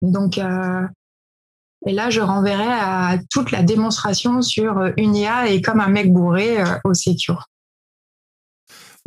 [0.02, 0.88] Donc, euh,
[1.86, 6.12] et là, je renverrai à toute la démonstration sur une IA et comme un mec
[6.12, 7.48] bourré euh, au Secure.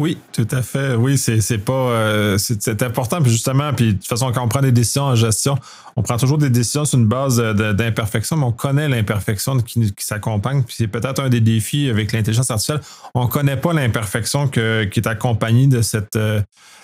[0.00, 0.94] Oui, tout à fait.
[0.94, 4.60] Oui, c'est pas euh, c'est important puis justement puis de toute façon quand on prend
[4.60, 5.58] des décisions en gestion,
[5.96, 10.06] on prend toujours des décisions sur une base d'imperfection, mais on connaît l'imperfection qui, qui
[10.06, 10.62] s'accompagne.
[10.62, 12.80] Puis c'est peut-être un des défis avec l'intelligence artificielle.
[13.14, 16.40] On connaît pas l'imperfection qui est accompagnée de cette euh,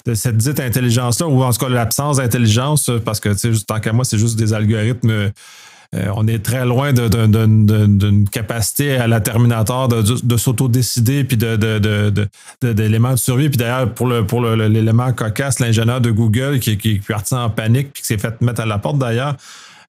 [0.07, 3.65] de cette dite intelligence là ou en tout cas l'absence d'intelligence parce que tu sais
[3.65, 5.31] tant qu'à moi c'est juste des algorithmes
[5.95, 13.13] euh, on est très loin d'une capacité à la Terminator de, de, s'auto-décider puis d'éléments
[13.13, 13.49] de, survie.
[13.49, 17.51] Puis d'ailleurs, pour le pour l'élément cocasse, l'ingénieur de Google qui, qui est parti en
[17.51, 19.37] panique puis qui s'est fait mettre à la porte d'ailleurs,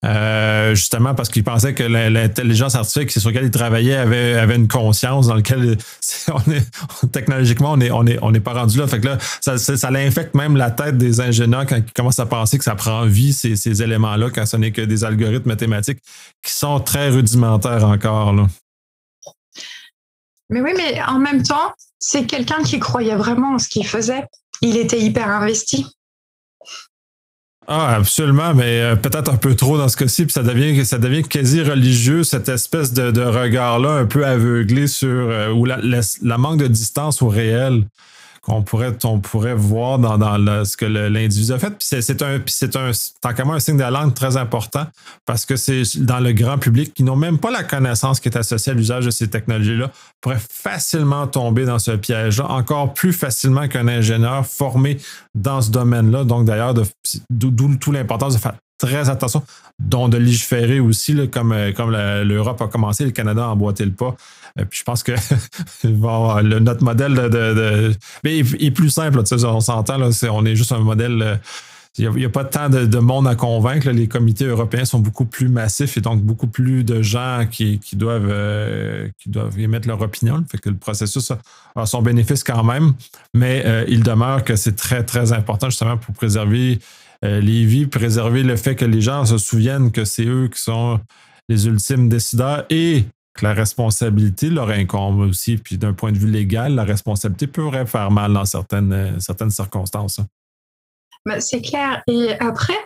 [0.04, 5.28] euh, justement parce qu'il pensait que l'intelligence artificielle sur laquelle il travaillait avait, une conscience
[5.28, 5.78] dans laquelle
[6.34, 8.88] on est technologiquement on est on est on n'est pas rendu là.
[8.88, 12.26] Fait que là, ça, ça, l'infecte même la tête des ingénieurs quand ils commencent à
[12.26, 16.00] penser que ça prend vie ces, ces éléments-là quand ce n'est que des algorithmes mathématiques
[16.44, 18.34] qui sont très rudimentaires encore.
[20.50, 24.24] Mais oui, mais en même temps, c'est quelqu'un qui croyait vraiment en ce qu'il faisait.
[24.62, 25.88] Il était hyper investi.
[27.68, 31.00] Ah, absolument, mais euh, peut-être un peu trop dans ce cas-ci, puis ça devient, ça
[31.00, 36.38] devient quasi religieux, cette espèce de, regard-là un peu aveuglé sur, euh, ou la, la,
[36.38, 37.84] manque de distance au réel
[38.46, 41.72] qu'on pourrait, on pourrait voir dans, dans ce que l'individu a fait.
[41.72, 44.86] Puis c'est un, c'est un, tant qu'à moi, un signe d'alarme très important
[45.26, 48.38] parce que c'est dans le grand public qui n'ont même pas la connaissance qui est
[48.38, 53.68] associée à l'usage de ces technologies-là pourrait facilement tomber dans ce piège-là, encore plus facilement
[53.68, 55.00] qu'un ingénieur formé
[55.34, 56.24] dans ce domaine-là.
[56.24, 56.76] Donc d'ailleurs,
[57.30, 59.44] d'où toute l'importance de faire très attention,
[59.80, 64.16] dont de légiférer aussi, comme, euh, l'Europe a commencé, le Canada a emboîté le pas.
[64.60, 65.14] Euh, puis je pense que
[65.84, 71.22] notre modèle est plus simple, on s'entend, on est juste un modèle.
[71.22, 71.36] Euh,
[71.98, 73.90] il n'y a, pas tant de, monde à convaincre.
[73.90, 78.36] Les comités européens sont beaucoup plus massifs et donc beaucoup plus de gens qui, doivent,
[79.18, 80.44] qui doivent émettre leur opinion.
[80.52, 81.32] Fait que le processus
[81.74, 82.96] a, son bénéfice quand même,
[83.34, 86.80] mais il demeure que c'est très, très important justement pour préserver
[87.24, 90.62] euh, les vies, préserver le fait que les gens se souviennent que c'est eux qui
[90.62, 91.00] sont
[91.48, 95.58] les ultimes décideurs et que la responsabilité leur incombe aussi.
[95.58, 100.20] Puis d'un point de vue légal, la responsabilité pourrait faire mal dans certaines, certaines circonstances.
[101.26, 102.04] Ben, c'est clair.
[102.08, 102.78] Et après,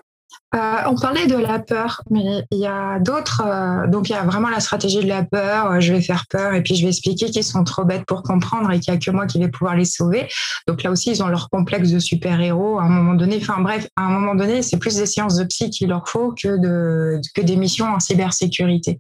[0.56, 3.44] euh, on parlait de la peur, mais il y a d'autres.
[3.46, 5.72] Euh, donc, il y a vraiment la stratégie de la peur.
[5.72, 8.24] Euh, je vais faire peur et puis je vais expliquer qu'ils sont trop bêtes pour
[8.24, 10.28] comprendre et qu'il n'y a que moi qui vais pouvoir les sauver.
[10.68, 13.38] Donc, là aussi, ils ont leur complexe de super-héros à un moment donné.
[13.40, 16.34] Enfin, bref, à un moment donné, c'est plus des séances de psy qu'il leur faut
[16.34, 19.00] que, de, que des missions en cybersécurité.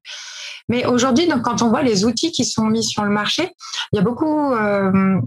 [0.67, 3.49] Mais aujourd'hui, quand on voit les outils qui sont mis sur le marché,
[3.91, 4.53] il y a beaucoup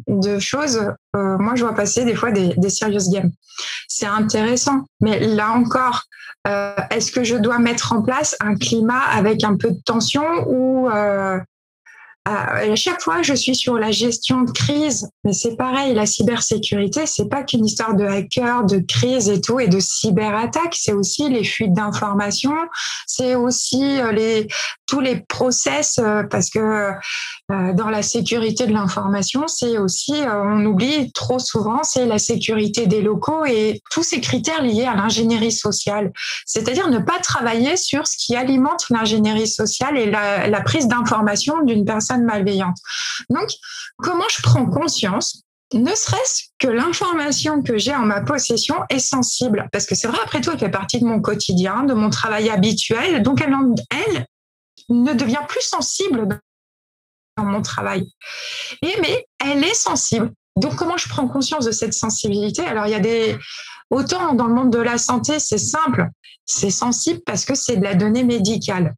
[0.07, 0.81] de choses.
[1.15, 3.31] Moi, je vois passer des fois des, des serious games.
[3.89, 6.05] C'est intéressant, mais là encore,
[6.49, 10.25] euh, est-ce que je dois mettre en place un climat avec un peu de tension
[10.49, 11.39] ou euh,
[12.25, 17.05] à chaque fois, je suis sur la gestion de crise, mais c'est pareil, la cybersécurité,
[17.07, 21.29] c'est pas qu'une histoire de hacker, de crise et tout, et de cyberattaque, c'est aussi
[21.29, 22.55] les fuites d'informations,
[23.09, 24.47] c'est aussi euh, les,
[24.87, 30.65] tous les process, euh, parce que euh, dans la sécurité de l'information, c'est aussi, on
[30.65, 35.53] oublie trop souvent, c'est la sécurité des locaux et tous ces critères liés à l'ingénierie
[35.53, 36.13] sociale.
[36.47, 41.63] C'est-à-dire ne pas travailler sur ce qui alimente l'ingénierie sociale et la, la prise d'information
[41.63, 42.77] d'une personne malveillante.
[43.31, 43.49] Donc,
[43.97, 45.43] comment je prends conscience
[45.75, 50.19] ne serait-ce que l'information que j'ai en ma possession est sensible, parce que c'est vrai,
[50.23, 53.55] après tout, elle fait partie de mon quotidien, de mon travail habituel, donc elle,
[53.91, 54.27] elle
[54.91, 56.29] ne devient plus sensible
[57.39, 58.11] dans mon travail.
[58.83, 60.31] Et mais elle est sensible.
[60.57, 62.63] Donc comment je prends conscience de cette sensibilité?
[62.63, 63.39] Alors il y a des
[63.91, 66.09] autant dans le monde de la santé, c'est simple,
[66.45, 68.95] c'est sensible parce que c'est de la donnée médicale.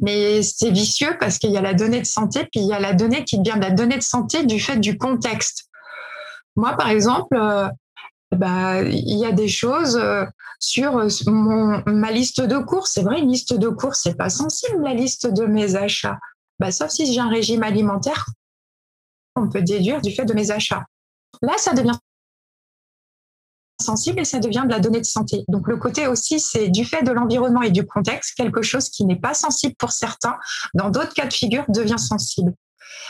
[0.00, 2.80] Mais c'est vicieux parce qu'il y a la donnée de santé, puis il y a
[2.80, 5.68] la donnée qui vient de la donnée de santé du fait du contexte.
[6.56, 7.68] Moi, par exemple, euh,
[8.32, 10.24] bah, il y a des choses euh,
[10.58, 12.92] sur mon, ma liste de courses.
[12.94, 16.18] C'est vrai, une liste de courses, c'est pas sensible, la liste de mes achats.
[16.58, 18.26] Bah, sauf si j'ai un régime alimentaire,
[19.36, 20.84] on peut déduire du fait de mes achats.
[21.42, 21.98] Là, ça devient
[23.80, 25.44] sensible et ça devient de la donnée de santé.
[25.48, 29.04] Donc le côté aussi, c'est du fait de l'environnement et du contexte, quelque chose qui
[29.04, 30.36] n'est pas sensible pour certains,
[30.74, 32.52] dans d'autres cas de figure, devient sensible.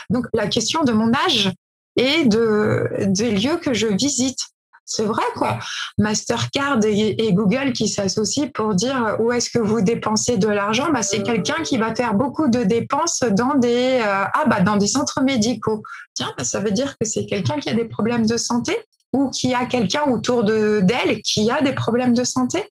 [0.09, 1.51] Donc la question de mon âge
[1.97, 4.39] et de, des lieux que je visite.
[4.87, 5.57] C'est vrai, quoi.
[5.97, 10.91] Mastercard et, Google qui s'associent pour dire où est-ce que vous dépensez de l'argent.
[10.91, 14.77] Bah, c'est quelqu'un qui va faire beaucoup de dépenses dans des, euh, ah, bah, dans
[14.77, 15.81] des centres médicaux.
[16.13, 18.77] Tiens, bah, ça veut dire que c'est quelqu'un qui a des problèmes de santé
[19.15, 22.63] ou qui a quelqu'un autour d'elle qui a des problèmes de santé.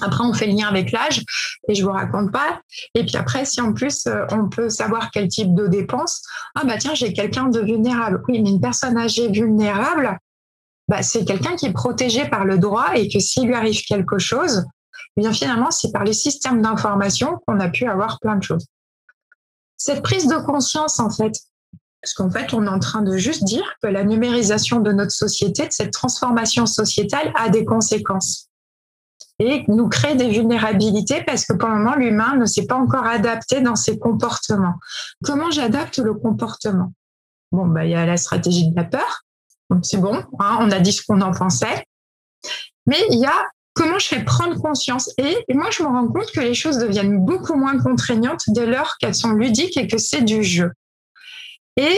[0.00, 1.24] Après, on fait le lien avec l'âge
[1.68, 2.60] et je vous raconte pas.
[2.94, 6.22] Et puis après, si en plus euh, on peut savoir quel type de dépense,
[6.54, 8.22] ah bah tiens, j'ai quelqu'un de vulnérable.
[8.28, 10.16] Oui, mais une personne âgée vulnérable,
[10.86, 14.18] bah, c'est quelqu'un qui est protégé par le droit et que s'il lui arrive quelque
[14.18, 14.64] chose,
[15.16, 18.66] eh bien finalement, c'est par les systèmes d'information qu'on a pu avoir plein de choses.
[19.76, 21.34] Cette prise de conscience, en fait,
[22.02, 25.10] parce qu'en fait, on est en train de juste dire que la numérisation de notre
[25.10, 28.48] société, de cette transformation sociétale, a des conséquences
[29.40, 33.06] et nous crée des vulnérabilités parce que pour le moment, l'humain ne s'est pas encore
[33.06, 34.74] adapté dans ses comportements.
[35.22, 36.92] Comment j'adapte le comportement?
[37.52, 39.22] Bon, bah, il y a la stratégie de la peur.
[39.82, 41.84] C'est bon, hein, on a dit ce qu'on en pensait.
[42.86, 45.10] Mais il y a comment je fais prendre conscience.
[45.18, 48.96] Et moi, je me rends compte que les choses deviennent beaucoup moins contraignantes dès lors
[48.98, 50.72] qu'elles sont ludiques et que c'est du jeu.
[51.78, 51.96] Et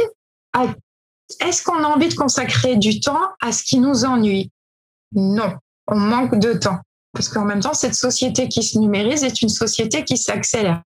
[1.40, 4.52] est-ce qu'on a envie de consacrer du temps à ce qui nous ennuie?
[5.12, 5.54] Non,
[5.88, 6.78] on manque de temps.
[7.14, 10.82] Parce qu'en même temps, cette société qui se numérise est une société qui s'accélère.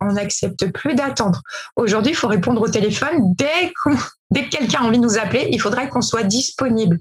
[0.00, 1.42] On n'accepte plus d'attendre.
[1.76, 5.60] Aujourd'hui, il faut répondre au téléphone dès, que quelqu'un a envie de nous appeler, il
[5.60, 6.98] faudrait qu'on soit disponible.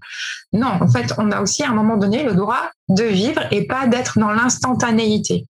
[0.51, 3.65] Non, en fait, on a aussi à un moment donné le droit de vivre et
[3.65, 5.45] pas d'être dans l'instantanéité.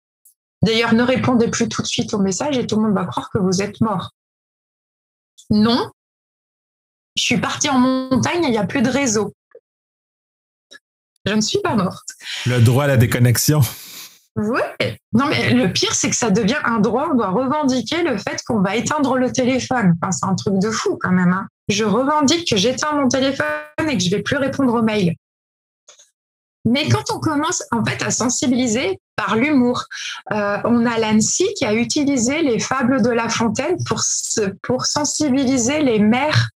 [0.63, 3.31] D'ailleurs, ne répondez plus tout de suite au message et tout le monde va croire
[3.31, 4.11] que vous êtes mort
[5.51, 5.91] non,
[7.17, 9.35] je suis partie en montagne, il n'y a plus de réseau.
[11.27, 12.09] Je ne suis pas morte.
[12.47, 13.61] Le droit à la déconnexion.
[14.37, 14.61] Oui.
[15.13, 17.09] Non, mais le pire, c'est que ça devient un droit.
[17.11, 19.95] On doit revendiquer le fait qu'on va éteindre le téléphone.
[20.01, 21.33] Enfin, c'est un truc de fou quand même.
[21.33, 21.49] Hein.
[21.69, 23.47] Je revendique que j'éteins mon téléphone
[23.89, 25.15] et que je vais plus répondre aux mails.
[26.65, 29.85] Mais quand on commence en fait à sensibiliser par l'humour,
[30.33, 35.99] euh, on a l'ANSI qui a utilisé les fables de La Fontaine pour, sensibiliser les
[35.99, 36.51] mères.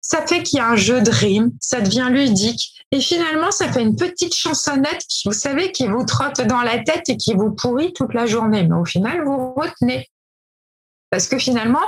[0.00, 2.82] Ça fait qu'il y a un jeu de rime, ça devient ludique.
[2.92, 6.78] Et finalement, ça fait une petite chansonnette qui, vous savez, qui vous trotte dans la
[6.78, 8.64] tête et qui vous pourrit toute la journée.
[8.64, 10.08] Mais au final, vous retenez.
[11.10, 11.86] Parce que finalement,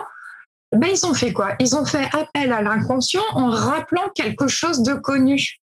[0.73, 1.55] ben, ils ont fait quoi?
[1.61, 5.61] Ils ont fait appel à l'inconscient en rappelant quelque chose de connu.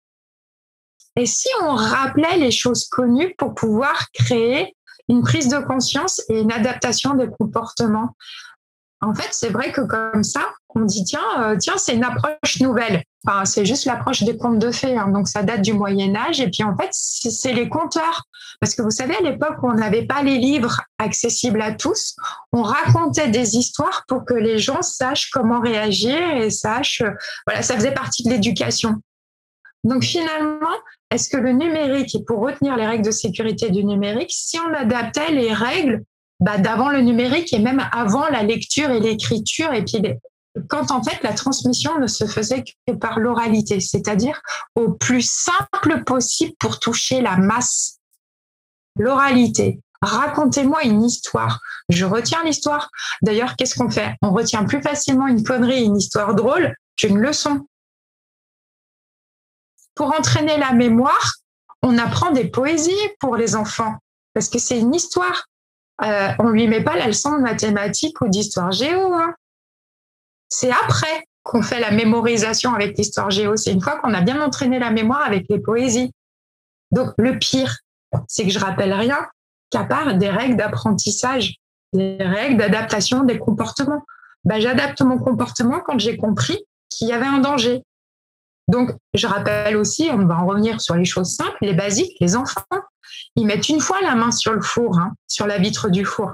[1.15, 4.75] Et si on rappelait les choses connues pour pouvoir créer
[5.07, 8.15] une prise de conscience et une adaptation des comportements?
[9.01, 12.59] En fait, c'est vrai que comme ça, on dit tiens, euh, tiens, c'est une approche
[12.59, 13.03] nouvelle.
[13.25, 14.97] Enfin, c'est juste l'approche des contes de fées.
[14.97, 15.09] Hein.
[15.09, 16.41] Donc, ça date du Moyen Âge.
[16.41, 18.23] Et puis, en fait, c'est les conteurs.
[18.59, 22.15] Parce que vous savez, à l'époque on n'avait pas les livres accessibles à tous,
[22.53, 27.03] on racontait des histoires pour que les gens sachent comment réagir et sachent.
[27.45, 28.95] Voilà, ça faisait partie de l'éducation.
[29.83, 30.75] Donc, finalement,
[31.15, 34.73] est-ce que le numérique, et pour retenir les règles de sécurité du numérique, si on
[34.73, 36.03] adaptait les règles
[36.41, 40.01] bah, d'avant le numérique et même avant la lecture et l'écriture, et puis
[40.69, 44.41] quand en fait la transmission ne se faisait que par l'oralité, c'est-à-dire
[44.75, 47.99] au plus simple possible pour toucher la masse.
[48.97, 49.79] L'oralité.
[50.01, 51.59] Racontez-moi une histoire.
[51.89, 52.89] Je retiens l'histoire.
[53.21, 54.15] D'ailleurs, qu'est-ce qu'on fait?
[54.21, 57.65] On retient plus facilement une connerie, une histoire drôle qu'une leçon.
[59.95, 61.33] Pour entraîner la mémoire,
[61.81, 63.95] on apprend des poésies pour les enfants
[64.33, 65.47] parce que c'est une histoire.
[66.03, 69.13] Euh, on lui met pas la leçon de mathématiques ou d'histoire géo.
[69.13, 69.33] Hein.
[70.49, 73.55] C'est après qu'on fait la mémorisation avec l'histoire géo.
[73.55, 76.11] C'est une fois qu'on a bien entraîné la mémoire avec les poésies.
[76.91, 77.77] Donc, le pire,
[78.27, 79.25] c'est que je rappelle rien
[79.69, 81.55] qu'à part des règles d'apprentissage,
[81.93, 84.03] des règles d'adaptation des comportements.
[84.43, 87.83] Ben, j'adapte mon comportement quand j'ai compris qu'il y avait un danger.
[88.67, 92.35] Donc, je rappelle aussi, on va en revenir sur les choses simples, les basiques, les
[92.35, 92.63] enfants,
[93.35, 96.33] ils mettent une fois la main sur le four, hein, sur la vitre du four.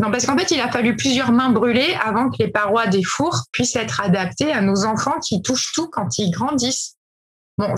[0.00, 3.04] Non, parce qu'en fait, il a fallu plusieurs mains brûlées avant que les parois des
[3.04, 6.96] fours puissent être adaptées à nos enfants qui touchent tout quand ils grandissent.
[7.58, 7.72] Bon,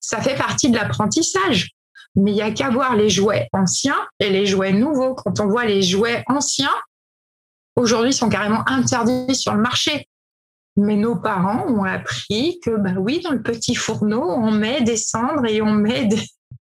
[0.00, 1.70] ça fait partie de l'apprentissage,
[2.14, 5.14] mais il n'y a qu'à voir les jouets anciens et les jouets nouveaux.
[5.14, 6.74] Quand on voit les jouets anciens,
[7.74, 10.08] aujourd'hui, sont carrément interdits sur le marché.
[10.76, 14.96] Mais nos parents ont appris que, bah oui, dans le petit fourneau, on met des
[14.96, 16.22] cendres et on met des,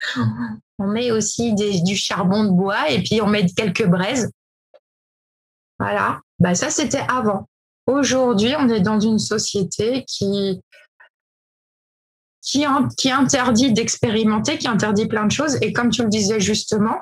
[0.78, 4.30] on met aussi du charbon de bois et puis on met quelques braises.
[5.78, 7.48] Voilà, bah ça c'était avant.
[7.86, 10.60] Aujourd'hui, on est dans une société qui,
[12.42, 12.64] qui,
[12.96, 15.56] qui interdit d'expérimenter, qui interdit plein de choses.
[15.62, 16.96] Et comme tu le disais justement,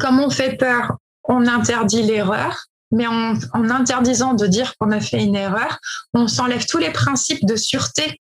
[0.00, 2.66] comme on fait peur, on interdit l'erreur.
[2.92, 5.78] Mais en, interdisant de dire qu'on a fait une erreur,
[6.14, 8.20] on s'enlève tous les principes de sûreté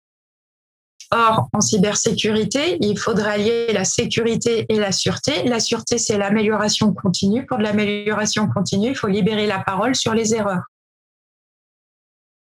[1.13, 5.43] Or, en cybersécurité, il faudrait allier la sécurité et la sûreté.
[5.43, 7.45] La sûreté, c'est l'amélioration continue.
[7.47, 10.63] Pour de l'amélioration continue, il faut libérer la parole sur les erreurs.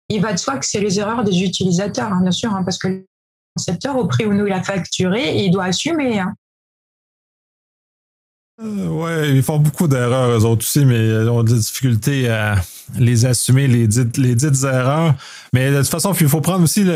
[0.08, 2.78] Il va de soi que c'est les erreurs des utilisateurs, hein, bien sûr, hein, parce
[2.78, 3.06] que le
[3.54, 6.18] concepteur, au prix où nous l'a facturé, il doit assumer.
[6.18, 6.34] Hein.
[8.62, 12.56] Euh, ouais, ils font beaucoup d'erreurs, eux autres aussi, mais ils ont des difficultés à
[12.96, 15.14] les assumer, les dites, les dites erreurs.
[15.52, 16.86] Mais de toute façon, il faut prendre aussi,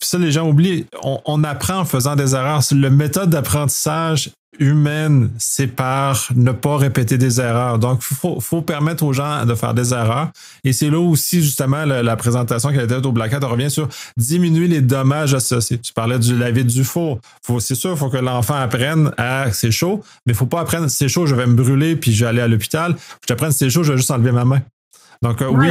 [0.00, 2.62] ça les gens oublient, on, apprend en faisant des erreurs.
[2.70, 7.78] Le méthode d'apprentissage humaine, c'est par ne pas répéter des erreurs.
[7.78, 10.30] Donc, il faut, permettre aux gens de faire des erreurs.
[10.64, 13.70] Et c'est là aussi, justement, la, présentation qui a été faite au Black Hat, revient
[13.70, 15.78] sur diminuer les dommages associés.
[15.78, 17.20] Tu parlais du laver du four.
[17.60, 20.60] C'est sûr, il faut que l'enfant apprenne à c'est chaud, mais il ne faut pas
[20.60, 22.96] apprendre c'est chaud, je vais me brûler, puis je vais aller à l'hôpital.
[23.22, 24.60] Je t'apprends c'est chaud, je vais juste enlever ma main.
[25.22, 25.68] Donc, euh, oui,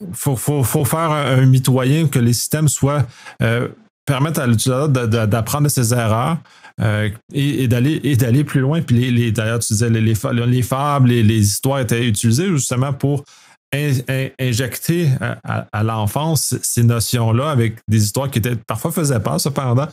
[0.00, 0.36] il faut,
[0.84, 3.06] faire un, mitoyen que les systèmes soient.
[3.42, 3.68] Euh,
[4.06, 4.88] permettent à l'utilisateur
[5.26, 6.38] d'apprendre de ses erreurs
[6.80, 8.80] euh, et, d'aller plus loin.
[8.80, 10.14] Puis les, d'ailleurs, tu disais les, les,
[10.46, 13.24] les fables, les, les, histoires étaient utilisées justement pour
[13.72, 15.10] injecter
[15.44, 19.88] à, l'enfance ces notions-là avec des histoires qui étaient parfois faisaient pas cependant.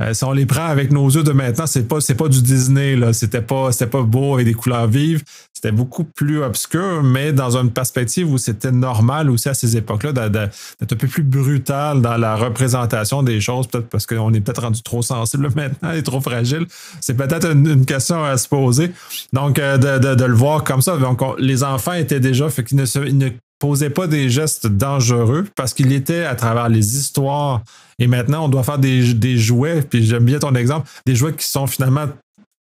[0.00, 2.96] Euh, si on les prend avec nos yeux de maintenant c'est pas pas du Disney
[2.96, 3.12] là.
[3.12, 5.22] C'était pas pas beau avec des couleurs vives.
[5.52, 10.12] C'était beaucoup plus obscur mais dans une perspective où c'était normal aussi à ces époques-là
[10.12, 14.62] d'être un peu plus brutal dans la représentation des choses peut-être parce qu'on est peut-être
[14.62, 16.66] rendu trop sensible maintenant et trop fragile.
[17.00, 18.92] C'est peut-être une, question à se poser.
[19.32, 20.96] Donc euh, de, le voir comme ça.
[20.96, 23.27] Donc les enfants étaient déjà fait qu'ils ne
[23.58, 27.62] posait pas des gestes dangereux parce qu'il était à travers les histoires.
[27.98, 31.46] Et maintenant, on doit faire des, jouets, puis j'aime bien ton exemple, des jouets qui
[31.46, 32.06] sont finalement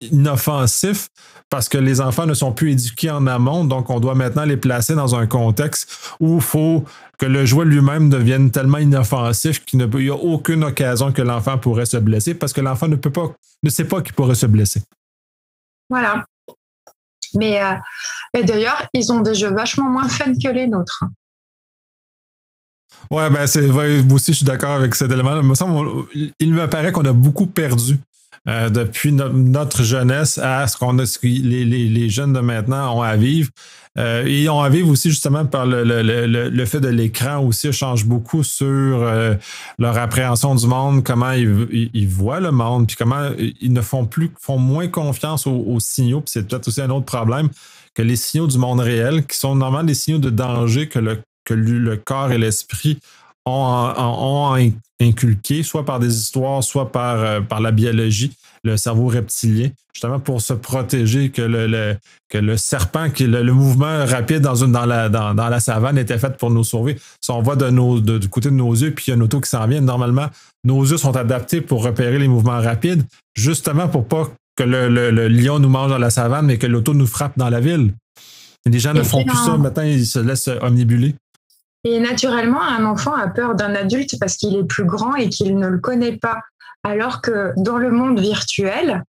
[0.02, 1.10] inoffensifs
[1.50, 4.58] parce que les enfants ne sont plus éduqués en amont, donc on doit maintenant les
[4.58, 6.84] placer dans un contexte où il faut
[7.18, 11.86] que le jouet lui-même devienne tellement inoffensif qu'il n'y a aucune occasion que l'enfant pourrait
[11.86, 12.98] se blesser parce que l'enfant ne
[13.64, 14.82] ne sait pas qu'il pourrait se blesser.
[15.90, 16.26] Voilà.
[17.34, 21.04] Mais euh, d'ailleurs, ils ont des jeux vachement moins fun que les nôtres.
[23.12, 25.40] Ouais, ben c'est vrai, moi aussi je suis d'accord avec cet élément.
[26.40, 28.00] Il me paraît qu'on a beaucoup perdu
[28.48, 32.98] euh, depuis notre jeunesse à ce qu'on a ce que les, les, jeunes de maintenant
[32.98, 33.50] ont à vivre.
[33.98, 37.40] Euh, et on à vivre aussi justement par le, le, le, le fait de l'écran
[37.40, 39.34] aussi change beaucoup sur euh,
[39.80, 44.32] leur appréhension du monde, comment ils, voient le monde, puis comment ils ne font plus,
[44.40, 46.22] font moins confiance aux, signaux.
[46.22, 47.50] Puis c'est peut-être aussi un autre problème
[47.96, 51.20] que les signaux du monde réel, qui sont normalement des signaux de danger que le,
[51.44, 53.00] que le corps et l'esprit
[53.46, 54.56] ont,
[55.00, 58.32] inculqué, soit par des histoires, soit par, euh, par la biologie,
[58.64, 61.96] le cerveau reptilien, justement pour se protéger que le,
[62.30, 66.18] que le serpent, que le, mouvement rapide dans, une, dans, la, dans, la savane était
[66.18, 66.98] fait pour nous sauver.
[67.22, 69.24] Si on voit de nos, du côté de nos yeux, puis il y a une
[69.24, 70.28] auto qui s'en vient, normalement,
[70.64, 73.04] nos yeux sont adaptés pour repérer les mouvements rapides,
[73.36, 77.08] justement pour pas que le, lion nous mange dans la savane, mais que l'auto nous
[77.08, 77.94] frappe dans la ville.
[78.66, 81.16] les gens ne font plus ça, maintenant ils se laissent omnibuler.
[81.84, 85.58] Et naturellement, un enfant a peur d'un adulte parce qu'il est plus grand et qu'il
[85.58, 86.40] ne le connaît pas.
[86.84, 89.04] Alors que dans le monde virtuel,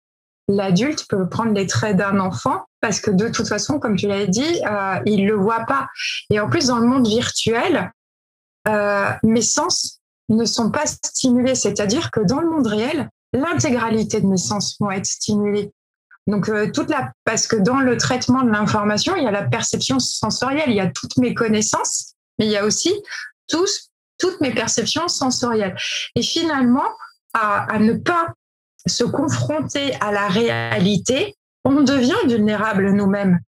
[0.48, 4.28] l'adulte peut prendre les traits d'un enfant parce que de toute façon, comme tu l'as
[4.28, 5.88] dit, euh, il ne le voit pas.
[6.30, 7.92] Et en plus, dans le monde virtuel,
[8.68, 11.56] euh, mes sens ne sont pas stimulés.
[11.56, 15.72] C'est-à-dire que dans le monde réel, l'intégralité de mes sens vont être stimulés.
[16.28, 19.44] Donc euh, toute la parce que dans le traitement de l'information, il y a la
[19.44, 22.94] perception sensorielle, il y a toutes mes connaissances, mais il y a aussi
[23.48, 25.76] tous, toutes mes perceptions sensorielles.
[26.16, 26.88] Et finalement,
[27.34, 28.34] à, ne pas
[28.88, 33.40] se confronter à la réalité, on devient vulnérable nous-mêmes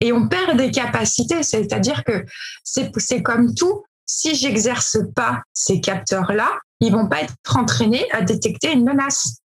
[0.00, 1.42] et on perd des capacités.
[1.42, 2.24] C'est-à-dire que
[2.62, 8.72] c'est comme tout, si j'exerce pas ces capteurs-là, ils vont pas être entraînés à détecter
[8.72, 9.38] une menace.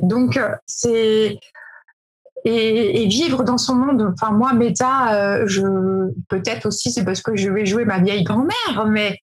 [0.00, 1.38] Donc, euh, c'est
[2.44, 4.12] et, vivre dans son monde.
[4.14, 5.62] Enfin, moi, méta, euh, je
[6.28, 9.18] peut-être aussi c'est parce que je vais jouer ma vieille grand-mère, mais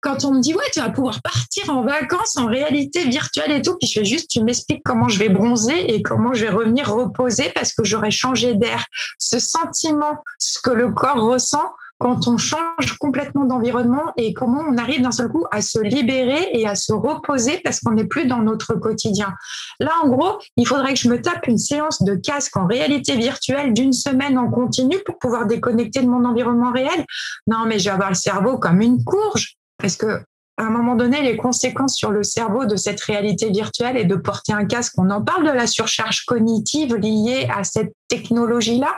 [0.00, 3.62] quand on me dit ouais, tu vas pouvoir partir en vacances en réalité virtuelle et
[3.62, 6.50] tout, puis je fais juste, tu m'expliques comment je vais bronzer et comment je vais
[6.50, 8.84] revenir reposer parce que j'aurais changé d'air.
[9.18, 11.70] Ce sentiment, ce que le corps ressent,
[12.04, 16.50] quand on change complètement d'environnement et comment on arrive d'un seul coup à se libérer
[16.52, 19.32] et à se reposer parce qu'on n'est plus dans notre quotidien.
[19.80, 23.16] Là, en gros, il faudrait que je me tape une séance de casque en réalité
[23.16, 27.06] virtuelle d'une semaine en continu pour pouvoir déconnecter de mon environnement réel.
[27.46, 30.20] Non, mais je vais avoir le cerveau comme une courge parce que
[30.58, 34.14] à un moment donné, les conséquences sur le cerveau de cette réalité virtuelle et de
[34.14, 38.94] porter un casque, on en parle de la surcharge cognitive liée à cette technologie-là.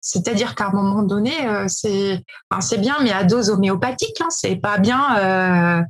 [0.00, 2.24] C'est-à-dire qu'à un moment donné, euh, c'est
[2.60, 5.16] c'est bien, mais à dose homéopathique, hein, c'est pas bien.
[5.18, 5.82] Euh,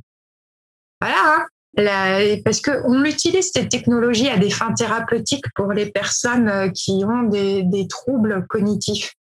[0.99, 1.47] voilà,
[1.77, 2.37] hein.
[2.43, 7.23] parce qu'on utilise cette technologie à des fins thérapeutiques pour les personnes euh, qui ont
[7.23, 9.13] des, des troubles cognitifs.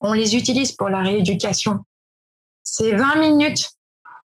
[0.00, 1.80] On les utilise pour la rééducation.
[2.62, 3.70] C'est 20 minutes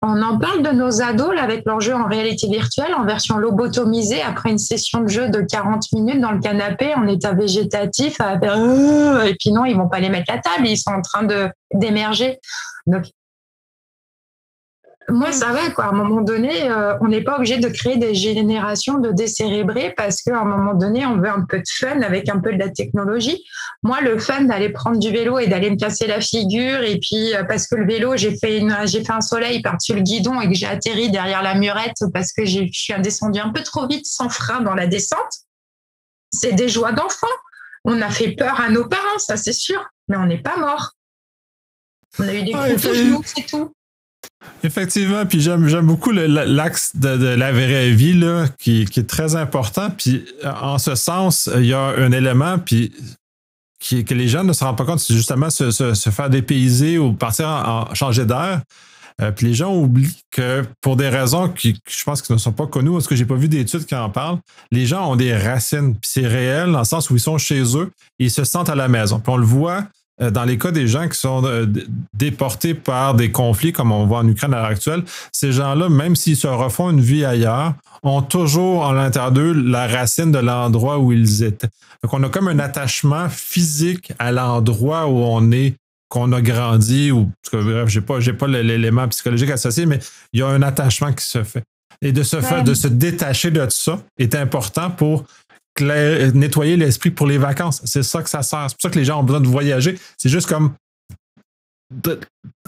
[0.05, 4.21] on en parle de nos ados avec leur jeu en réalité virtuelle, en version lobotomisée,
[4.21, 9.35] après une session de jeu de 40 minutes dans le canapé en état végétatif, et
[9.39, 12.37] puis non, ils vont pas les mettre à table, ils sont en train de d'émerger.
[15.09, 15.85] Moi, ça va, quoi.
[15.85, 19.93] À un moment donné, euh, on n'est pas obligé de créer des générations de décérébrés
[19.95, 22.59] parce qu'à un moment donné, on veut un peu de fun avec un peu de
[22.59, 23.43] la technologie.
[23.83, 27.35] Moi, le fun d'aller prendre du vélo et d'aller me casser la figure, et puis
[27.35, 30.39] euh, parce que le vélo, j'ai fait, une, j'ai fait un soleil par-dessus le guidon
[30.41, 33.87] et que j'ai atterri derrière la murette parce que je suis descendu un peu trop
[33.87, 35.33] vite sans frein dans la descente,
[36.31, 37.27] c'est des joies d'enfant.
[37.85, 40.91] On a fait peur à nos parents, ça c'est sûr, mais on n'est pas mort.
[42.19, 43.73] On a eu des coups de genoux, c'est tout.
[44.63, 49.89] Effectivement, puis j'aime, beaucoup l'axe de, la vraie vie là, qui, est très important.
[49.89, 52.93] Puis en ce sens, il y a un élément puis
[53.83, 57.13] qui, que les gens ne se rendent pas compte, c'est justement se, faire dépayser ou
[57.13, 58.61] partir en, changer d'air.
[59.21, 62.53] Euh, puis les gens oublient que pour des raisons qui, je pense, qui ne sont
[62.53, 64.39] pas connues, parce que j'ai pas vu d'études qui en parlent,
[64.71, 65.93] les gens ont des racines.
[65.93, 68.69] Puis c'est réel dans le sens où ils sont chez eux, et ils se sentent
[68.69, 69.19] à la maison.
[69.19, 69.83] Puis on le voit euh,
[70.19, 71.65] dans les cas des gens qui sont euh,
[72.13, 76.15] déportés par des conflits, comme on voit en Ukraine à l'heure actuelle, ces gens-là, même
[76.15, 80.99] s'ils se refont une vie ailleurs, ont toujours en l'intérieur d'eux la racine de l'endroit
[80.99, 81.69] où ils étaient.
[82.03, 85.75] Donc, on a comme un attachement physique à l'endroit où on est,
[86.09, 89.99] qu'on a grandi, ou bref, j'ai pas, j'ai pas l'élément psychologique associé, mais
[90.31, 91.63] il y a un attachement qui se fait.
[92.01, 95.23] Et de se faire, de se détacher de ça est important pour
[95.81, 97.81] nettoyer l'esprit pour les vacances.
[97.85, 98.67] C'est ça que ça sert.
[98.69, 99.97] C'est pour ça que les gens ont besoin de voyager.
[100.17, 100.73] C'est juste comme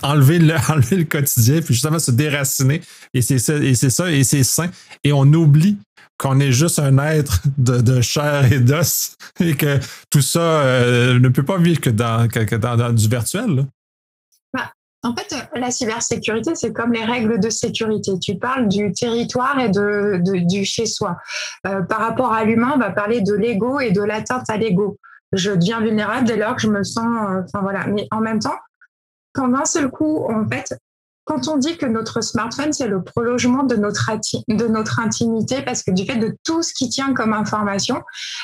[0.01, 2.81] enlever, le, enlever le quotidien, puis justement se déraciner.
[3.13, 4.69] Et c'est ça, et c'est ça, et c'est sain.
[5.03, 5.77] Et on oublie
[6.17, 9.79] qu'on est juste un être de, chair et d'os et que
[10.09, 13.65] tout ça euh, ne peut pas vivre que dans, que, dans, du virtuel.
[15.05, 18.17] En fait, la cybersécurité, c'est comme les règles de sécurité.
[18.17, 21.17] Tu parles du territoire et de, du chez-soi.
[21.67, 24.97] Euh, par rapport à l'humain, on va parler de l'ego et de l'atteinte à l'ego.
[25.31, 27.05] Je deviens vulnérable dès lors que je me sens.
[27.29, 27.85] Euh, voilà.
[27.85, 28.57] Mais en même temps,
[29.33, 30.75] quand d'un seul coup, en fait,
[31.25, 34.09] quand on dit que notre smartphone, c'est le prolongement de notre,
[34.47, 38.01] de notre intimité, parce que du fait de tout ce qui tient comme information,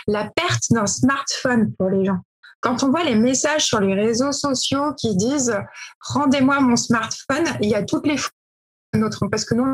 [0.08, 2.20] la perte d'un smartphone pour les gens,
[2.62, 5.56] quand on voit les messages sur les réseaux sociaux qui disent
[6.00, 8.18] rendez-moi mon smartphone, il y a toutes les
[8.94, 9.66] notre, parce que nous,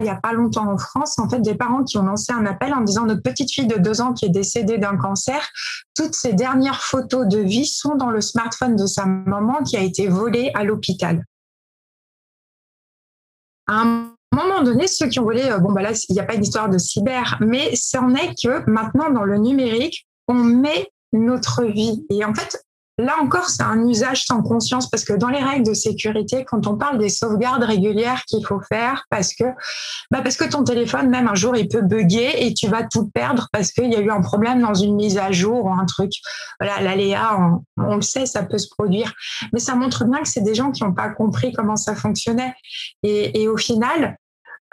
[0.00, 2.46] il n'y a pas longtemps en France, en fait, des parents qui ont lancé un
[2.46, 5.48] appel en disant notre petite fille de deux ans qui est décédée d'un cancer,
[5.96, 9.80] toutes ses dernières photos de vie sont dans le smartphone de sa maman qui a
[9.80, 11.24] été volée à l'hôpital.
[13.66, 16.24] À un moment donné, ceux qui ont volé, euh, bon, bah là, il n'y a
[16.24, 21.64] pas d'histoire de cyber, mais c'en est que maintenant, dans le numérique, on met notre
[21.64, 22.04] vie.
[22.10, 22.62] Et en fait,
[23.00, 26.66] Là encore, c'est un usage sans conscience parce que dans les règles de sécurité, quand
[26.66, 29.44] on parle des sauvegardes régulières qu'il faut faire, parce que,
[30.10, 33.08] bah parce que ton téléphone, même un jour, il peut bugger et tu vas tout
[33.08, 35.86] perdre parce qu'il y a eu un problème dans une mise à jour ou un
[35.86, 36.10] truc.
[36.58, 37.38] Voilà, l'aléa,
[37.76, 39.12] on, le sait, ça peut se produire.
[39.52, 42.54] Mais ça montre bien que c'est des gens qui n'ont pas compris comment ça fonctionnait.
[43.04, 44.16] Et, au final,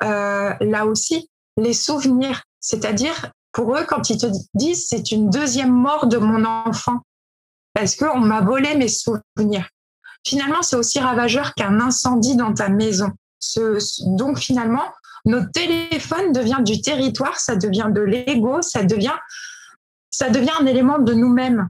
[0.02, 5.72] euh, là aussi, les souvenirs, c'est-à-dire pour eux, quand ils te disent c'est une deuxième
[5.72, 7.00] mort de mon enfant,
[7.74, 9.70] parce qu'on m'a volé mes souvenirs.
[10.28, 13.12] Finalement, c'est aussi ravageur qu'un incendie dans ta maison.
[14.08, 14.84] donc finalement,
[15.24, 19.16] notre téléphone devient du territoire, ça devient de l'ego, ça devient,
[20.12, 21.70] ça devient un élément de nous-mêmes.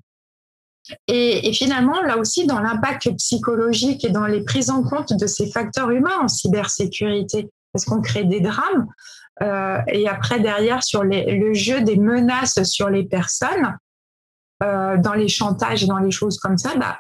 [1.08, 5.52] Et, finalement, là aussi, dans l'impact psychologique et dans les prises en compte de ces
[5.52, 8.88] facteurs humains en cybersécurité, parce qu'on crée des drames,
[9.42, 13.78] euh, et après derrière sur le jeu des menaces sur les personnes,
[14.64, 16.98] euh, dans les chantages et dans les choses comme ça, bah,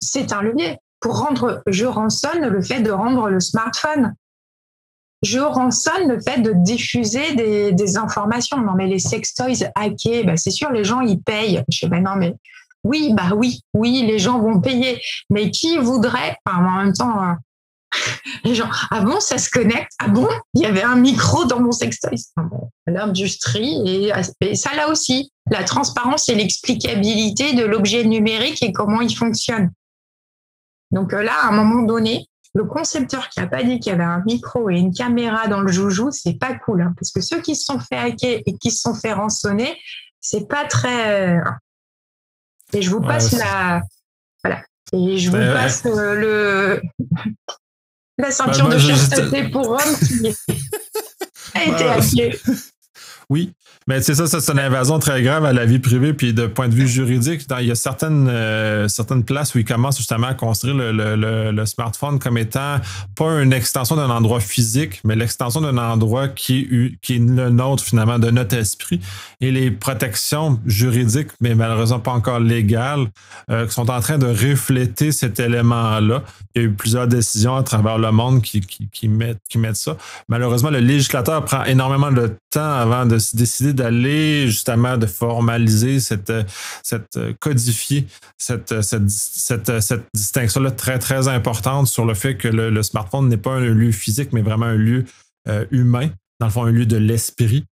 [0.00, 0.76] c'est un levier.
[1.00, 4.14] Pour rendre, je rançonne le fait de rendre le smartphone.
[5.22, 8.58] Je rançonne le fait de diffuser des, informations.
[8.58, 11.62] Non, mais les sextoys hackés, bah, c'est sûr, les gens, ils payent.
[11.70, 12.34] Je sais, bah, non, mais
[12.84, 15.00] oui, bah oui, oui, les gens vont payer.
[15.30, 17.32] Mais qui voudrait, en même temps, euh,
[18.44, 19.92] les gens, ah bon, ça se connecte?
[19.98, 22.16] Ah bon, il y avait un micro dans mon sextoy.
[22.86, 29.14] L'industrie, et, ça là aussi, la transparence et l'explicabilité de l'objet numérique et comment il
[29.14, 29.70] fonctionne.
[30.90, 33.94] Donc euh, là, à un moment donné, le concepteur qui a pas dit qu'il y
[33.94, 37.20] avait un micro et une caméra dans le joujou, c'est pas cool, hein, parce que
[37.20, 39.76] ceux qui se sont fait hacker et qui se sont fait rançonner,
[40.20, 41.36] c'est pas très.
[41.36, 41.50] Euh,
[42.72, 43.82] et je vous passe la.
[44.42, 44.62] Voilà.
[44.92, 46.82] Et je vous passe euh, le
[48.18, 50.34] la ceinture bah, de chasteté pour homme qui
[51.54, 52.38] a été hackée.
[53.30, 53.54] Oui,
[53.86, 56.14] mais c'est ça, ça c'est une invasion très grave à la vie privée.
[56.14, 59.64] Puis de point de vue juridique, il y a certaines, euh, certaines places où ils
[59.64, 62.76] commencent justement à construire le, smartphone comme étant
[63.14, 67.82] pas une extension d'un endroit physique, mais l'extension d'un endroit qui, qui est le nôtre
[67.82, 69.00] finalement, de notre esprit.
[69.40, 73.08] Et les protections juridiques, mais malheureusement pas encore légales,
[73.50, 76.22] euh, sont en train de refléter cet élément-là.
[76.54, 79.76] Il y a eu plusieurs décisions à travers le monde qui, qui, mettent, qui mettent
[79.76, 79.96] ça.
[80.28, 86.32] Malheureusement, le législateur prend énormément de temps avant de décider d'aller justement de formaliser cette,
[86.82, 88.06] cette codifier
[88.38, 93.60] cette, cette, distinction-là très, très importante sur le fait que le, smartphone n'est pas un
[93.60, 95.04] lieu physique, mais vraiment un lieu
[95.48, 96.10] euh, humain,
[96.40, 97.64] dans le fond, un lieu de l'esprit.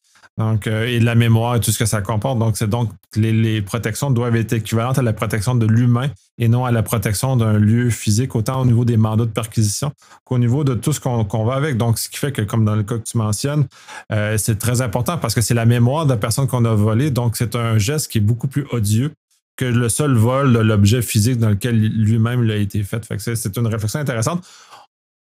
[0.68, 2.40] Euh, et de la mémoire et tout ce que ça comporte.
[2.40, 6.66] Donc, c'est donc les, protections doivent être équivalentes à la protection de l'humain et non
[6.66, 9.92] à la protection d'un lieu physique, autant au niveau des mandats de perquisition
[10.24, 11.78] qu'au niveau de tout ce qu'on va avec.
[11.78, 13.66] Donc, ce qui fait que, comme dans le cas que tu mentionnes,
[14.12, 17.12] euh, c'est très important parce que c'est la mémoire de la personne qu'on a volée.
[17.12, 19.12] Donc, c'est un geste qui est beaucoup plus odieux
[19.58, 23.06] que le seul vol de l'objet physique dans lequel lui-même il a été fait.
[23.06, 24.44] fait c'est une réflexion intéressante.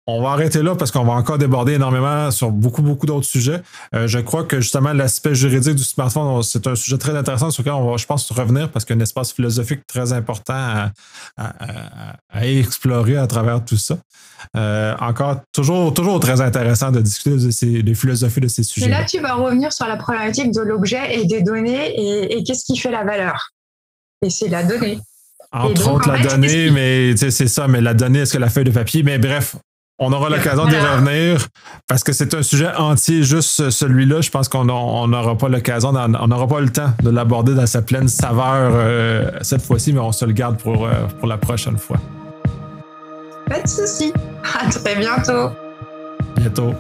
[0.08, 3.62] On va arrêter là parce qu'on va encore déborder énormément sur beaucoup, beaucoup d'autres sujets.
[3.94, 7.62] Euh, je crois que justement, l'aspect juridique du smartphone, c'est un sujet très intéressant sur
[7.62, 10.90] lequel on va, je pense, revenir parce qu'il y a un espace philosophique très important
[11.38, 13.98] à, explorer à travers tout ça.
[14.58, 18.88] Euh, encore, toujours, toujours très intéressant de discuter de ces, des philosophies de ces sujets.
[18.88, 22.44] Et là, tu vas revenir sur la problématique de l'objet et des données et, et
[22.44, 23.52] qu'est-ce qui fait la valeur.
[24.26, 25.00] Et c'est la donnée.
[25.52, 28.72] Entre autres, la donnée, mais c'est ça, mais la donnée, est-ce que la feuille de
[28.72, 29.56] papier, mais bref,
[30.00, 31.46] on aura l'occasion d'y revenir
[31.88, 34.22] parce que c'est un sujet entier, juste celui-là.
[34.22, 37.82] Je pense qu'on n'aura pas l'occasion, on n'aura pas le temps de l'aborder dans sa
[37.82, 41.78] pleine saveur euh, cette fois-ci, mais on se le garde pour, euh, pour la prochaine
[41.78, 41.98] fois.
[43.48, 44.14] Pas de souci.
[44.44, 45.50] À très bientôt.
[46.38, 46.74] Bientôt.